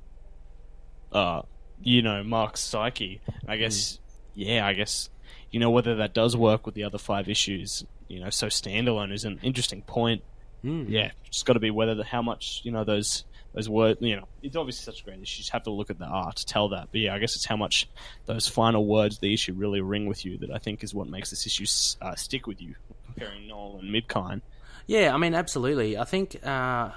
[1.11, 1.41] uh,
[1.81, 3.21] you know, Mark's psyche.
[3.47, 3.99] I guess,
[4.33, 5.09] yeah, I guess,
[5.51, 9.11] you know, whether that does work with the other five issues, you know, so standalone
[9.13, 10.23] is an interesting point.
[10.63, 10.89] Mm.
[10.89, 14.01] Yeah, just got to be whether the, how much you know those those words.
[14.01, 15.37] You know, it's obviously such a great issue.
[15.37, 16.89] You just have to look at the art to tell that.
[16.91, 17.87] But yeah, I guess it's how much
[18.25, 21.07] those final words of the issue really ring with you that I think is what
[21.07, 21.65] makes this issue
[22.01, 22.75] uh, stick with you.
[23.17, 24.41] Comparing Noel and.
[24.85, 25.97] Yeah, I mean, absolutely.
[25.97, 26.91] I think uh,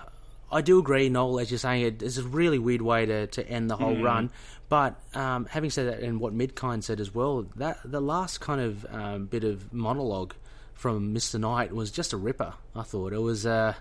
[0.53, 3.49] I do agree, Noel, as you're saying, it is a really weird way to, to
[3.49, 4.31] end the whole run.
[4.69, 8.61] But um, having said that, and what Midkind said as well, that the last kind
[8.61, 10.35] of um, bit of monologue
[10.75, 11.41] from Mr.
[11.41, 12.55] Knight was just a ripper.
[12.75, 13.75] I thought it was uh,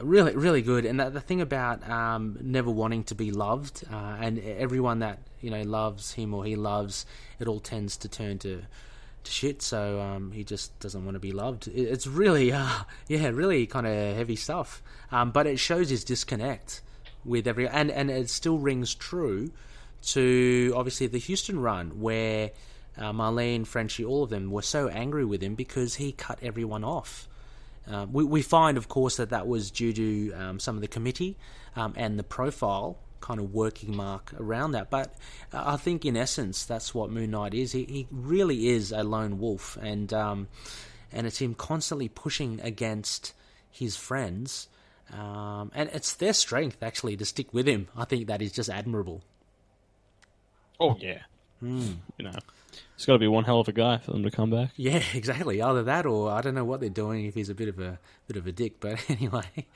[0.00, 0.84] really, really good.
[0.84, 5.18] And that, the thing about um, never wanting to be loved, uh, and everyone that
[5.40, 7.06] you know loves him or he loves,
[7.38, 8.62] it all tends to turn to
[9.24, 9.62] to shit.
[9.62, 11.68] So um, he just doesn't want to be loved.
[11.68, 12.68] It's really, uh,
[13.08, 14.82] yeah, really kind of heavy stuff.
[15.12, 16.82] Um, but it shows his disconnect
[17.24, 19.50] with every, and and it still rings true
[20.02, 22.50] to obviously the Huston run where
[22.96, 26.84] uh, Marlene, Frenchie, all of them were so angry with him because he cut everyone
[26.84, 27.28] off.
[27.90, 30.88] Uh, we, we find, of course, that that was due to um, some of the
[30.88, 31.36] committee
[31.76, 34.90] um, and the profile kind of working mark around that.
[34.90, 35.14] But
[35.52, 37.72] uh, I think, in essence, that's what Moon Knight is.
[37.72, 40.48] He, he really is a lone wolf, and um,
[41.12, 43.34] and it's him constantly pushing against
[43.70, 44.68] his friends.
[45.12, 47.88] Um, and it's their strength actually to stick with him.
[47.96, 49.22] I think that is just admirable.
[50.78, 51.22] Oh yeah,
[51.60, 52.32] you know,
[52.94, 54.70] it's got to be one hell of a guy for them to come back.
[54.76, 55.60] Yeah, exactly.
[55.60, 57.98] Either that, or I don't know what they're doing if he's a bit of a
[58.28, 58.80] bit of a dick.
[58.80, 59.66] But anyway.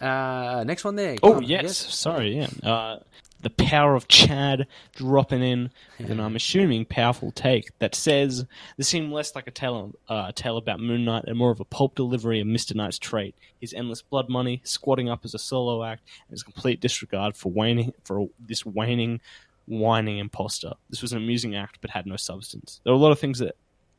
[0.00, 1.16] Uh, next one there.
[1.22, 2.48] Oh Come- yes, sorry, yeah.
[2.68, 2.98] Uh,
[3.44, 4.66] the power of Chad
[4.96, 9.50] dropping in with an I'm assuming powerful take that says this seemed less like a
[9.50, 12.74] tale, uh, tale about Moon Knight and more of a pulp delivery of Mr.
[12.74, 16.80] Knight's trait: his endless blood money, squatting up as a solo act, and his complete
[16.80, 19.20] disregard for waning for this waning,
[19.66, 20.72] whining imposter.
[20.88, 22.80] This was an amusing act, but had no substance.
[22.82, 23.56] There were a lot of things that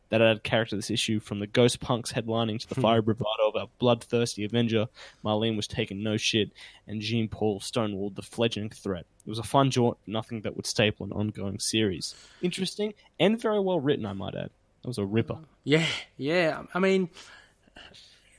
[0.09, 3.47] that added character to this issue, from the Ghost Punks headlining to the fiery bravado
[3.47, 4.87] of our bloodthirsty Avenger.
[5.23, 6.51] Marlene was taking no shit,
[6.87, 9.05] and Jean Paul stonewalled the fledgling threat.
[9.25, 12.15] It was a fun jaunt, nothing that would staple an ongoing series.
[12.41, 14.51] Interesting and very well written, I might add.
[14.81, 15.39] That was a ripper.
[15.63, 15.85] Yeah,
[16.17, 16.63] yeah.
[16.73, 17.09] I mean,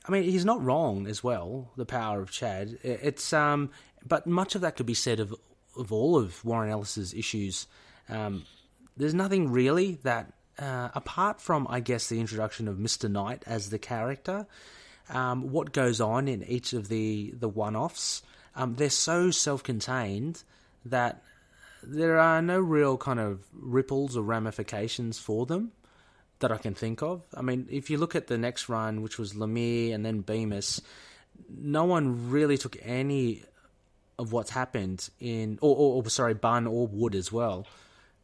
[0.07, 1.71] I mean, he's not wrong as well.
[1.75, 2.77] The power of Chad.
[2.83, 3.71] It's um,
[4.05, 5.35] but much of that could be said of
[5.77, 7.67] of all of Warren Ellis's issues.
[8.09, 8.45] Um,
[8.95, 13.69] there's nothing really that, uh, apart from I guess the introduction of Mister Knight as
[13.69, 14.47] the character.
[15.09, 18.23] Um, what goes on in each of the the one offs?
[18.55, 20.43] Um, they're so self contained
[20.85, 21.21] that
[21.83, 25.71] there are no real kind of ripples or ramifications for them
[26.39, 27.21] that I can think of.
[27.33, 30.81] I mean, if you look at the next run, which was Lemire and then Bemis,
[31.49, 33.43] no one really took any
[34.19, 37.67] of what's happened in, or, or, or sorry, Bunn or Wood as well.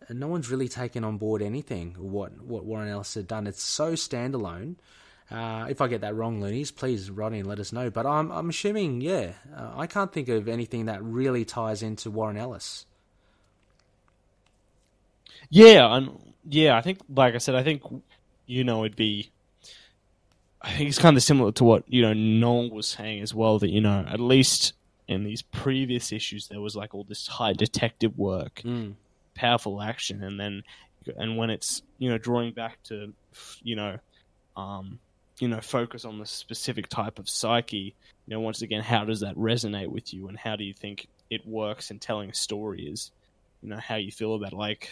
[0.09, 3.47] No one's really taken on board anything what what Warren Ellis had done.
[3.47, 4.75] It's so standalone.
[5.31, 7.89] Uh, if I get that wrong, Loonies, please in and let us know.
[7.89, 12.11] But I'm I'm assuming, yeah, uh, I can't think of anything that really ties into
[12.11, 12.85] Warren Ellis.
[15.49, 17.83] Yeah, and yeah, I think, like I said, I think
[18.45, 19.31] you know it'd be.
[20.61, 23.59] I think it's kind of similar to what you know Noel was saying as well.
[23.59, 24.73] That you know, at least
[25.07, 28.61] in these previous issues, there was like all this high detective work,
[29.35, 30.63] powerful action, and then
[31.17, 33.13] and when it's you know drawing back to
[33.61, 33.97] you know,
[34.55, 34.99] um,
[35.39, 37.95] you know, focus on the specific type of psyche.
[38.27, 41.07] You know, once again, how does that resonate with you, and how do you think
[41.29, 42.83] it works in telling a story?
[42.83, 43.11] Is
[43.61, 44.57] you know how you feel about it.
[44.57, 44.91] like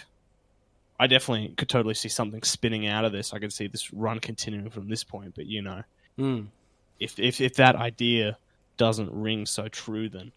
[0.99, 3.33] I definitely could totally see something spinning out of this.
[3.33, 5.83] I could see this run continuing from this point, but you know,
[6.19, 6.47] Mm.
[6.99, 8.37] if if if that idea
[8.77, 10.31] doesn't ring so true, then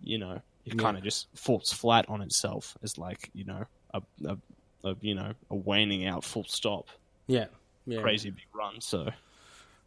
[0.00, 0.82] you know it Yeah.
[0.82, 4.36] kind of just falls flat on itself as like you know a, a,
[4.84, 6.86] a you know a waning out full stop
[7.26, 7.46] Yeah,
[7.86, 8.00] yeah.
[8.00, 8.80] crazy big run.
[8.80, 9.08] So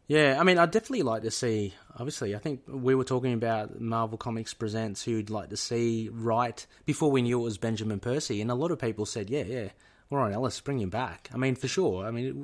[0.08, 1.74] Yeah, I mean, I'd definitely like to see.
[1.98, 6.64] Obviously, I think we were talking about Marvel Comics Presents, who'd like to see right
[6.84, 9.68] before we knew it was Benjamin Percy, and a lot of people said, "Yeah, yeah,
[10.08, 12.06] Warren Ellis, bring him back." I mean, for sure.
[12.06, 12.36] I mean, it,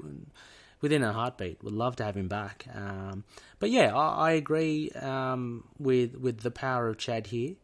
[0.81, 2.67] within a heartbeat, would love to have him back.
[2.75, 3.23] Um,
[3.61, 7.55] but yeah, I, I agree um, with with the power of Chad here.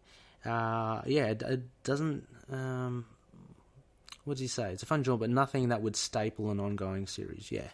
[0.49, 2.27] Uh, yeah, it, it doesn't.
[2.51, 3.05] Um,
[4.25, 4.73] what does he say?
[4.73, 7.51] It's a fun job, but nothing that would staple an ongoing series.
[7.51, 7.69] Yeah.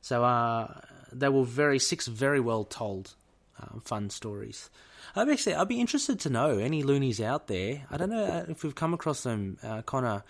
[0.00, 0.80] So uh,
[1.12, 3.14] they were very six very well told,
[3.60, 4.70] um, fun stories.
[5.16, 7.84] I'm actually I'd be interested to know any loonies out there.
[7.90, 10.22] I don't know uh, if we've come across them, uh, Connor.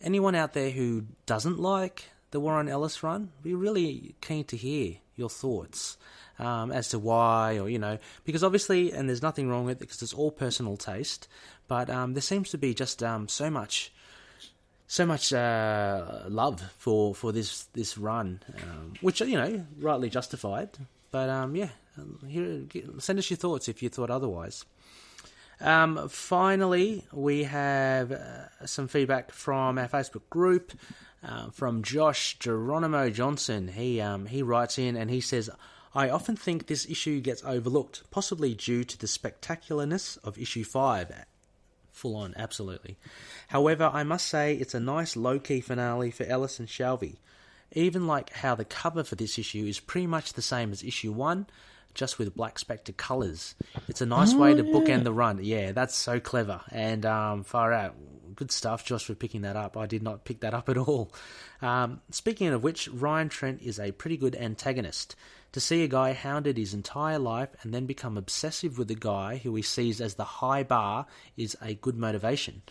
[0.00, 3.30] Anyone out there who doesn't like the Warren Ellis run?
[3.42, 5.96] Be really keen to hear your thoughts
[6.38, 9.80] um, as to why, or you know, because obviously, and there's nothing wrong with it
[9.80, 11.28] because it's all personal taste.
[11.68, 13.92] But um, there seems to be just um, so much
[14.86, 20.70] so much uh, love for, for this this run, um, which you know rightly justified.
[21.10, 21.70] But um, yeah,
[22.28, 22.62] here,
[22.98, 24.64] send us your thoughts if you thought otherwise.
[25.60, 30.72] Um, finally, we have uh, some feedback from our Facebook group
[31.24, 33.68] uh, from Josh Geronimo Johnson.
[33.68, 35.50] He um, he writes in and he says.
[35.96, 41.12] I often think this issue gets overlooked, possibly due to the spectacularness of issue 5
[41.94, 42.98] full on, absolutely.
[43.48, 47.16] However, I must say it's a nice low key finale for Ellis and Shalvey.
[47.72, 51.12] Even like how the cover for this issue is pretty much the same as issue
[51.12, 51.46] one,
[51.94, 53.54] just with Black Spectre colours.
[53.88, 55.38] It's a nice way to bookend the run.
[55.42, 57.94] Yeah, that's so clever and um, far out.
[58.34, 59.76] Good stuff, Josh, for picking that up.
[59.76, 61.12] I did not pick that up at all.
[61.62, 65.14] Um, speaking of which, Ryan Trent is a pretty good antagonist.
[65.52, 69.36] To see a guy hounded his entire life and then become obsessive with a guy
[69.36, 71.06] who he sees as the high bar
[71.36, 72.62] is a good motivation.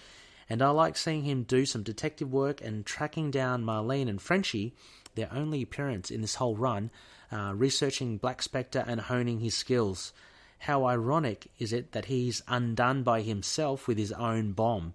[0.49, 4.76] And I like seeing him do some detective work and tracking down Marlene and Frenchie,
[5.16, 6.91] their only appearance in this whole run,
[7.32, 10.11] uh, researching Black Spectre and honing his skills.
[10.59, 14.93] How ironic is it that he's undone by himself with his own bomb?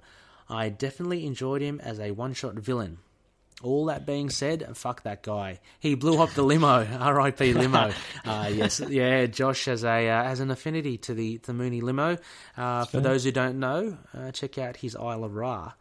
[0.48, 2.98] I definitely enjoyed him as a one shot villain.
[3.62, 5.58] all that being said, fuck that guy.
[5.80, 6.86] He blew up the limo.
[7.00, 7.54] R.I.P.
[7.54, 7.92] limo.
[8.24, 9.26] Uh, yes, yeah.
[9.26, 12.18] Josh has a uh, has an affinity to the the Mooney limo.
[12.56, 15.72] Uh, for those who don't know, uh, check out his Isle of Ra.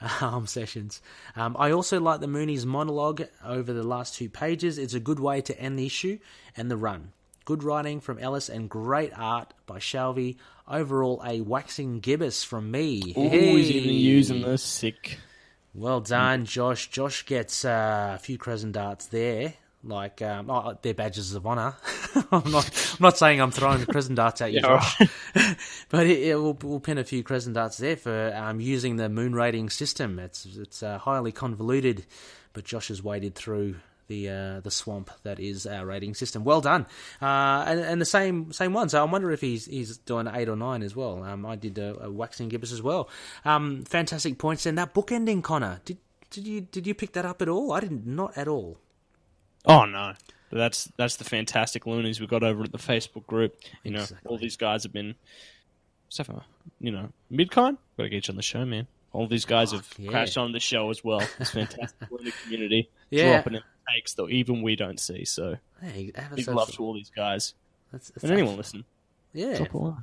[0.20, 1.02] Um, sessions.
[1.34, 4.78] Um, I also like the Mooney's monologue over the last two pages.
[4.78, 6.20] It's a good way to end the issue
[6.56, 7.10] and the run.
[7.48, 10.36] Good writing from Ellis and great art by Shalvey.
[10.68, 13.14] Overall, a waxing gibbous from me.
[13.16, 13.56] Ooh, Hey.
[13.56, 15.18] he's even using the sick.
[15.72, 16.90] Well done, Josh.
[16.90, 19.54] Josh gets uh, a few crescent darts there.
[19.82, 21.74] Like um, oh, they're badges of honour.
[22.30, 22.66] I'm not.
[22.98, 24.98] I'm not saying I'm throwing the crescent darts at you, Yeah, Josh.
[25.88, 29.08] but it, it, we'll, we'll pin a few crescent darts there for um, using the
[29.08, 30.18] moon rating system.
[30.18, 32.04] It's it's uh, highly convoluted,
[32.52, 33.76] but Josh has waded through
[34.08, 36.44] the uh, the swamp that is our rating system.
[36.44, 36.86] Well done,
[37.22, 38.88] uh, and, and the same same one.
[38.88, 41.22] So I wonder if he's he's doing eight or nine as well.
[41.22, 43.08] Um, I did a, a waxing gibbous as well.
[43.44, 45.80] Um, fantastic points and that book ending, Connor.
[45.84, 45.98] Did
[46.30, 47.72] did you did you pick that up at all?
[47.72, 48.78] I did not at all.
[49.64, 50.14] Oh no,
[50.50, 53.56] that's that's the fantastic loonies we got over at the Facebook group.
[53.84, 54.28] You know, Exactly.
[54.28, 55.14] all these guys have been,
[56.08, 56.42] except for
[56.80, 57.76] you know, midcon.
[57.96, 58.86] Got to get you on the show, man.
[59.12, 60.10] All these guys have yeah.
[60.10, 61.22] crashed on the show as well.
[61.40, 62.90] It's fantastic loony community.
[63.10, 63.36] Yeah.
[63.36, 63.62] dropping in
[63.94, 65.24] takes that even we don't see.
[65.24, 67.54] So Hey, big social- love to all these guys
[67.92, 68.84] that's- that's- and anyone listen.
[69.32, 70.02] Yeah, Drop a line.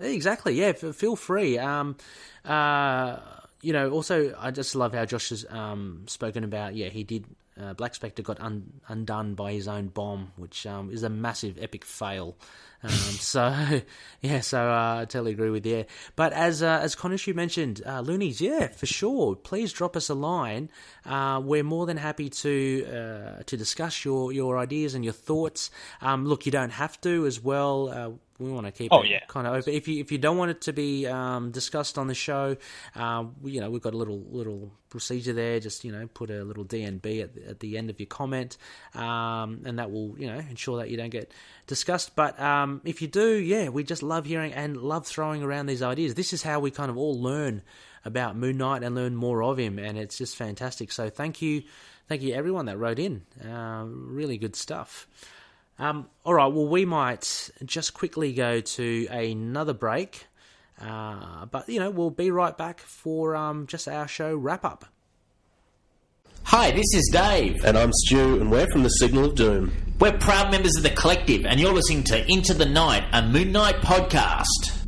[0.00, 0.54] Exactly.
[0.54, 0.72] Yeah.
[0.80, 1.58] F- feel free.
[1.58, 1.96] Um,
[2.44, 3.18] uh,
[3.60, 6.74] you know, also, I just love how Josh has um, spoken about.
[6.74, 7.24] Yeah, he did.
[7.62, 11.58] Uh, Black Spectre got un- undone by his own bomb, which um, is a massive,
[11.60, 12.36] epic fail.
[12.82, 12.90] Um,
[13.20, 13.80] so,
[14.20, 15.84] yeah, so uh, I totally agree with you.
[16.16, 19.36] But as uh, as Konishu mentioned, uh, Loonies, yeah, for sure.
[19.36, 20.70] Please drop us a line.
[21.06, 25.70] Uh, we're more than happy to uh, to discuss your, your ideas and your thoughts.
[26.00, 28.18] Um, look, you don't have to as well.
[28.42, 29.20] Uh, we want to keep Oh, it yeah.
[29.28, 29.72] kind of open.
[29.74, 32.56] If you if you don't want it to be um, discussed on the show,
[33.40, 35.58] we- you know we've got a little little procedure there.
[35.60, 38.56] Just you know put a little DNB at the, at the end of your comment,
[38.94, 41.32] um, and that will you know ensure that you don't get
[41.66, 42.14] discussed.
[42.16, 45.82] But um, if you do, yeah, we just love hearing and love throwing around these
[45.82, 46.14] ideas.
[46.14, 47.62] This is how we kind of all learn
[48.04, 50.90] about Moon Knight and learn more of him, and it's just fantastic.
[50.90, 51.62] So thank you,
[52.08, 53.22] thank you everyone that wrote in.
[53.42, 55.06] Uh, really good stuff.
[55.78, 60.26] Um, all right, well, we might just quickly go to another break,
[60.80, 64.84] uh, but you know we'll be right back for um, just our show wrap up.
[66.44, 67.64] Hi, this is Dave.
[67.64, 69.72] And I'm Stu, and we're from the Signal of Doom.
[70.00, 73.52] We're proud members of the collective, and you're listening to Into the Night, a Moon
[73.52, 74.78] Knight podcast.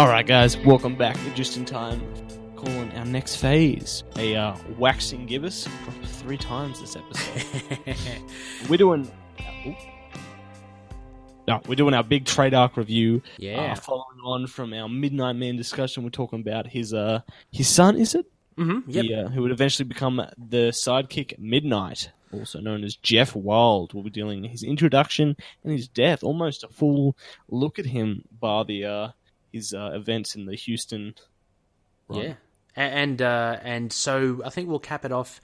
[0.00, 2.00] All right, guys, welcome back Just in Time.
[2.56, 5.64] Calling our next phase a uh, waxing gibbous.
[5.84, 7.96] Dropped three times this episode.
[8.70, 9.10] we're doing.
[11.46, 13.20] No, we're doing our big trade arc review.
[13.36, 13.72] Yeah.
[13.72, 17.20] Uh, following on from our Midnight Man discussion, we're talking about his uh
[17.50, 17.96] his son.
[17.96, 18.24] Is it?
[18.56, 18.90] Mm-hmm.
[18.90, 19.04] Yep.
[19.04, 23.92] Uh, who would eventually become the sidekick Midnight, also known as Jeff Wilde.
[23.92, 26.24] We'll be dealing his introduction and his death.
[26.24, 27.18] Almost a full
[27.50, 29.08] look at him by the uh,
[29.52, 31.14] his uh, events in the Huston.
[32.08, 32.20] run.
[32.20, 32.34] Yeah,
[32.76, 35.40] and uh, and so I think we'll cap it off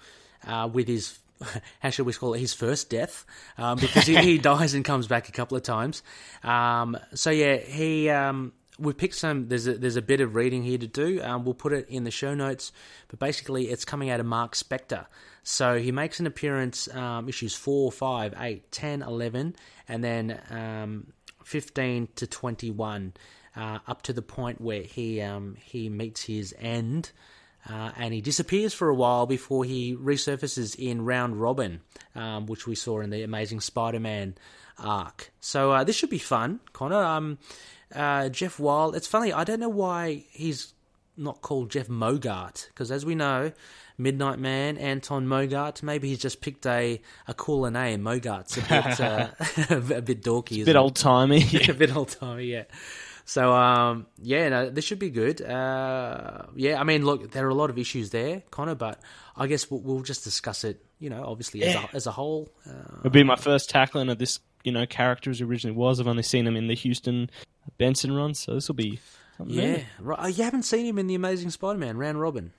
[0.46, 1.18] uh, with his.
[1.80, 2.40] How should we call it?
[2.40, 3.26] His first death,
[3.58, 6.02] um, because he, he dies and comes back a couple of times.
[6.42, 8.08] Um, so yeah, he.
[8.10, 9.48] Um, we picked some.
[9.48, 11.22] There's a, there's a bit of reading here to do.
[11.22, 12.72] Um, we'll put it in the show notes.
[13.08, 15.06] But basically, it's coming out of Marc Spector.
[15.48, 19.54] So he makes an appearance um, issues 4, 5, 8, 10, 11,
[19.88, 21.12] and then um,
[21.44, 23.14] 15 to 21,
[23.56, 27.12] uh, up to the point where he um, he meets his end.
[27.68, 31.80] Uh, and he disappears for a while before he resurfaces in Round Robin,
[32.14, 34.36] um, which we saw in the Amazing Spider-Man
[34.78, 35.32] arc.
[35.40, 37.02] So uh, this should be fun, Connor.
[37.02, 37.38] Um,
[37.92, 38.94] uh, Jeff Wilde.
[38.94, 39.32] It's funny.
[39.32, 40.74] I don't know why he's
[41.16, 43.52] not called Jeff Mogart because, as we know,
[43.98, 45.82] Midnight Man, Anton Mogart.
[45.82, 48.02] Maybe he's just picked a, a cooler name.
[48.02, 49.00] Mogart's a bit
[49.80, 50.50] uh, a bit dorky.
[50.50, 50.76] Bit isn't it?
[50.76, 51.44] old timey.
[51.68, 52.64] a bit old timey, yeah.
[53.28, 55.42] So um, yeah, no, this should be good.
[55.42, 59.00] Uh, yeah, I mean, look, there are a lot of issues there, Connor, but
[59.36, 60.80] I guess we'll, we'll just discuss it.
[61.00, 62.48] You know, obviously as a as a whole.
[62.64, 65.98] Uh, It'll be my first tackling of this, you know, character as originally was.
[66.00, 67.28] I've only seen him in the Huston
[67.78, 69.00] Benson run, so this will be
[69.44, 70.18] yeah, right.
[70.22, 72.52] Oh, you haven't seen him in the Amazing Spider-Man, Round Robin.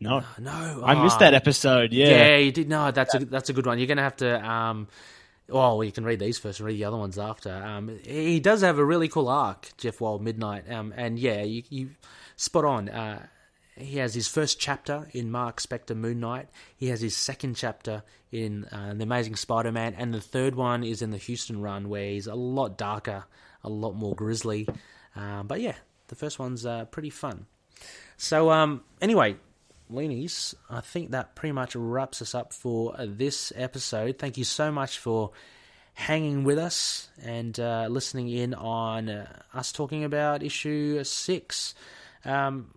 [0.00, 1.92] No, No, I missed that episode.
[1.92, 2.08] Yeah.
[2.08, 2.68] Yeah, you did.
[2.68, 3.78] No, that's a that's a good one.
[3.78, 4.92] You're gonna have to um, Oh,
[5.48, 7.52] well, you can read these first and read the other ones after.
[7.52, 10.70] Um, he does have a really cool arc, Jeff Wilde Midnight.
[10.70, 11.90] Um, and yeah, you, you
[12.36, 12.88] spot on.
[12.88, 13.26] Uh,
[13.76, 16.48] he has his first chapter in Marc Spector Moon Knight.
[16.76, 19.94] He has his second chapter in uh, The Amazing Spider Man.
[19.96, 23.24] And the third one is in the Huston run, where he's a lot darker,
[23.62, 24.66] a lot more grisly.
[25.14, 25.76] Um, but yeah,
[26.08, 27.46] the first one's uh, pretty fun.
[28.16, 29.36] So, um, anyway,
[29.88, 34.18] Loonies, I think that pretty much wraps us up for this episode.
[34.18, 35.30] Thank you so much for
[35.94, 41.74] hanging with us and uh, listening in on uh, us talking about issue six.
[42.24, 42.74] Um,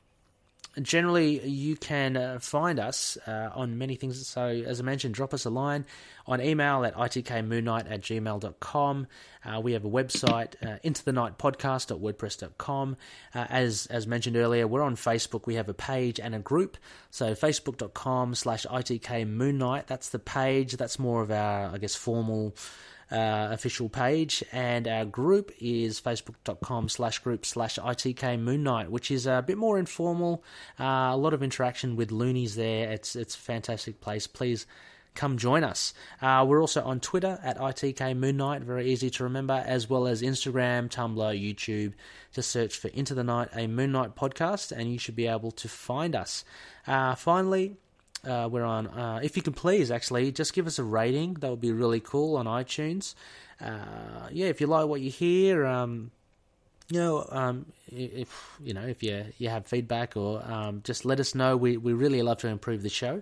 [0.80, 4.26] generally you can uh, find us uh, on many things.
[4.28, 5.86] So as i mentioned drop us a line
[6.28, 9.08] on email at itkmoonnight at gmail.com
[9.46, 12.98] uh, we have a website uh, into the night podcast.wordpress.com
[13.34, 15.46] uh, as as mentioned earlier we're on facebook.
[15.46, 16.78] We have a page and a group.
[17.12, 19.88] So facebook.com slash itkmoonnight.
[19.88, 20.78] That's the page.
[20.78, 22.56] That's more of our i guess formal
[23.12, 29.12] uh, official page, and our group is facebook.com slash group slash ITK Moon Knight, which
[29.12, 30.44] is a bit more informal,
[30.80, 32.92] uh, a lot of interaction with loonies there.
[32.92, 34.28] It's, it's a fantastic place.
[34.28, 34.66] Please
[35.16, 35.94] come join us.
[36.22, 40.08] Uh, we're also on Twitter at ITK Moon Knight, very easy to remember, as well
[40.08, 41.94] as Instagram, Tumblr, YouTube.
[42.34, 45.52] Just search for Into the Night, a Moon Knight podcast, and you should be able
[45.52, 46.46] to find us.
[46.88, 47.76] Uh, finally,
[48.26, 48.88] uh, we're on.
[48.88, 51.36] Uh, if you can please, actually, just give us a rating.
[51.36, 53.16] That would be really cool on iTunes.
[53.62, 56.12] Uh, yeah, if you like what you hear, um,
[56.90, 61.20] you know, um, if you know if you you have feedback or um, just let
[61.20, 61.56] us know.
[61.58, 63.22] We we really love to improve the show,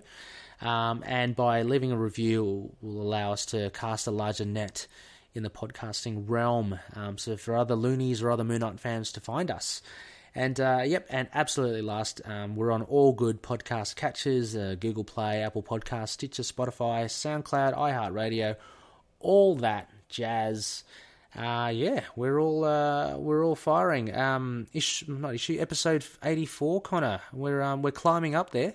[0.60, 4.86] um, and by leaving a review will allow us to cast a larger net
[5.34, 6.78] in the podcasting realm.
[6.94, 9.82] Um, so for other loonies or other Moon Knight fans to find us.
[10.34, 15.04] And uh, yep, and absolutely last, um, we're on all good podcast catches uh, Google
[15.04, 18.56] Play, Apple Podcasts, Stitcher, Spotify, SoundCloud, iHeartRadio,
[19.20, 20.84] all that jazz.
[21.36, 24.14] Uh, yeah, we're all uh, we're all firing.
[24.14, 27.20] Um, ish, not issue episode eighty four, Connor.
[27.32, 28.74] We're um, we're climbing up there.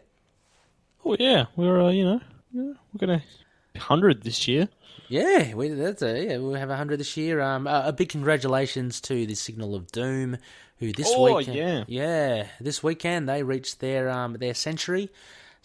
[1.05, 2.21] Oh yeah, we're uh, you know
[2.53, 3.23] we're gonna
[3.77, 4.69] hundred this year.
[5.09, 7.41] Yeah, we that's a, yeah we'll have hundred this year.
[7.41, 10.37] Um, a, a big congratulations to the Signal of Doom
[10.79, 11.83] who this Oh, weekend, yeah.
[11.87, 15.09] yeah, this weekend they reached their um their century.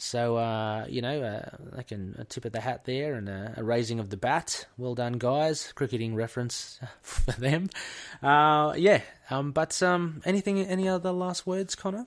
[0.00, 3.64] So uh, you know uh, can a tip of the hat there and a, a
[3.64, 4.66] raising of the bat.
[4.76, 5.72] Well done, guys.
[5.74, 7.68] Cricketing reference for them.
[8.22, 9.00] Uh, yeah.
[9.28, 10.60] Um, but um, anything?
[10.60, 12.06] Any other last words, Connor?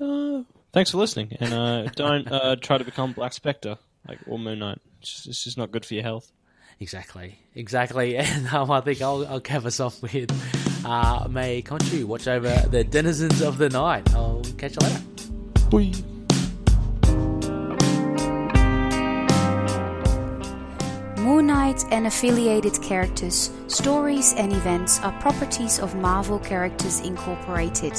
[0.00, 0.42] Uh,
[0.72, 4.58] thanks for listening, and uh, don't uh, try to become Black Spectre like or Moon
[4.58, 4.78] Knight.
[5.00, 6.32] It's just, it's just not good for your health.
[6.80, 8.16] Exactly, exactly.
[8.18, 10.12] And um, I think I'll, I'll cap us off with
[10.84, 14.12] uh, May Khonshu watch over the denizens of the night.
[14.14, 15.02] I'll catch you later.
[15.70, 15.92] Bye.
[21.22, 27.92] Moon Knight and affiliated characters, stories, and events are properties of Marvel Characters Incorporated.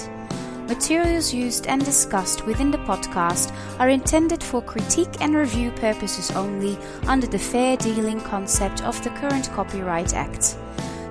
[0.68, 6.78] Materials used and discussed within the podcast are intended for critique and review purposes only
[7.08, 10.56] under the fair dealing concept of the current Copyright Act.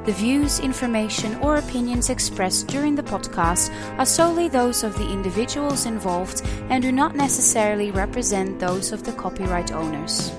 [0.07, 5.84] The views, information, or opinions expressed during the podcast are solely those of the individuals
[5.84, 6.40] involved
[6.70, 10.32] and do not necessarily represent those of the copyright owners.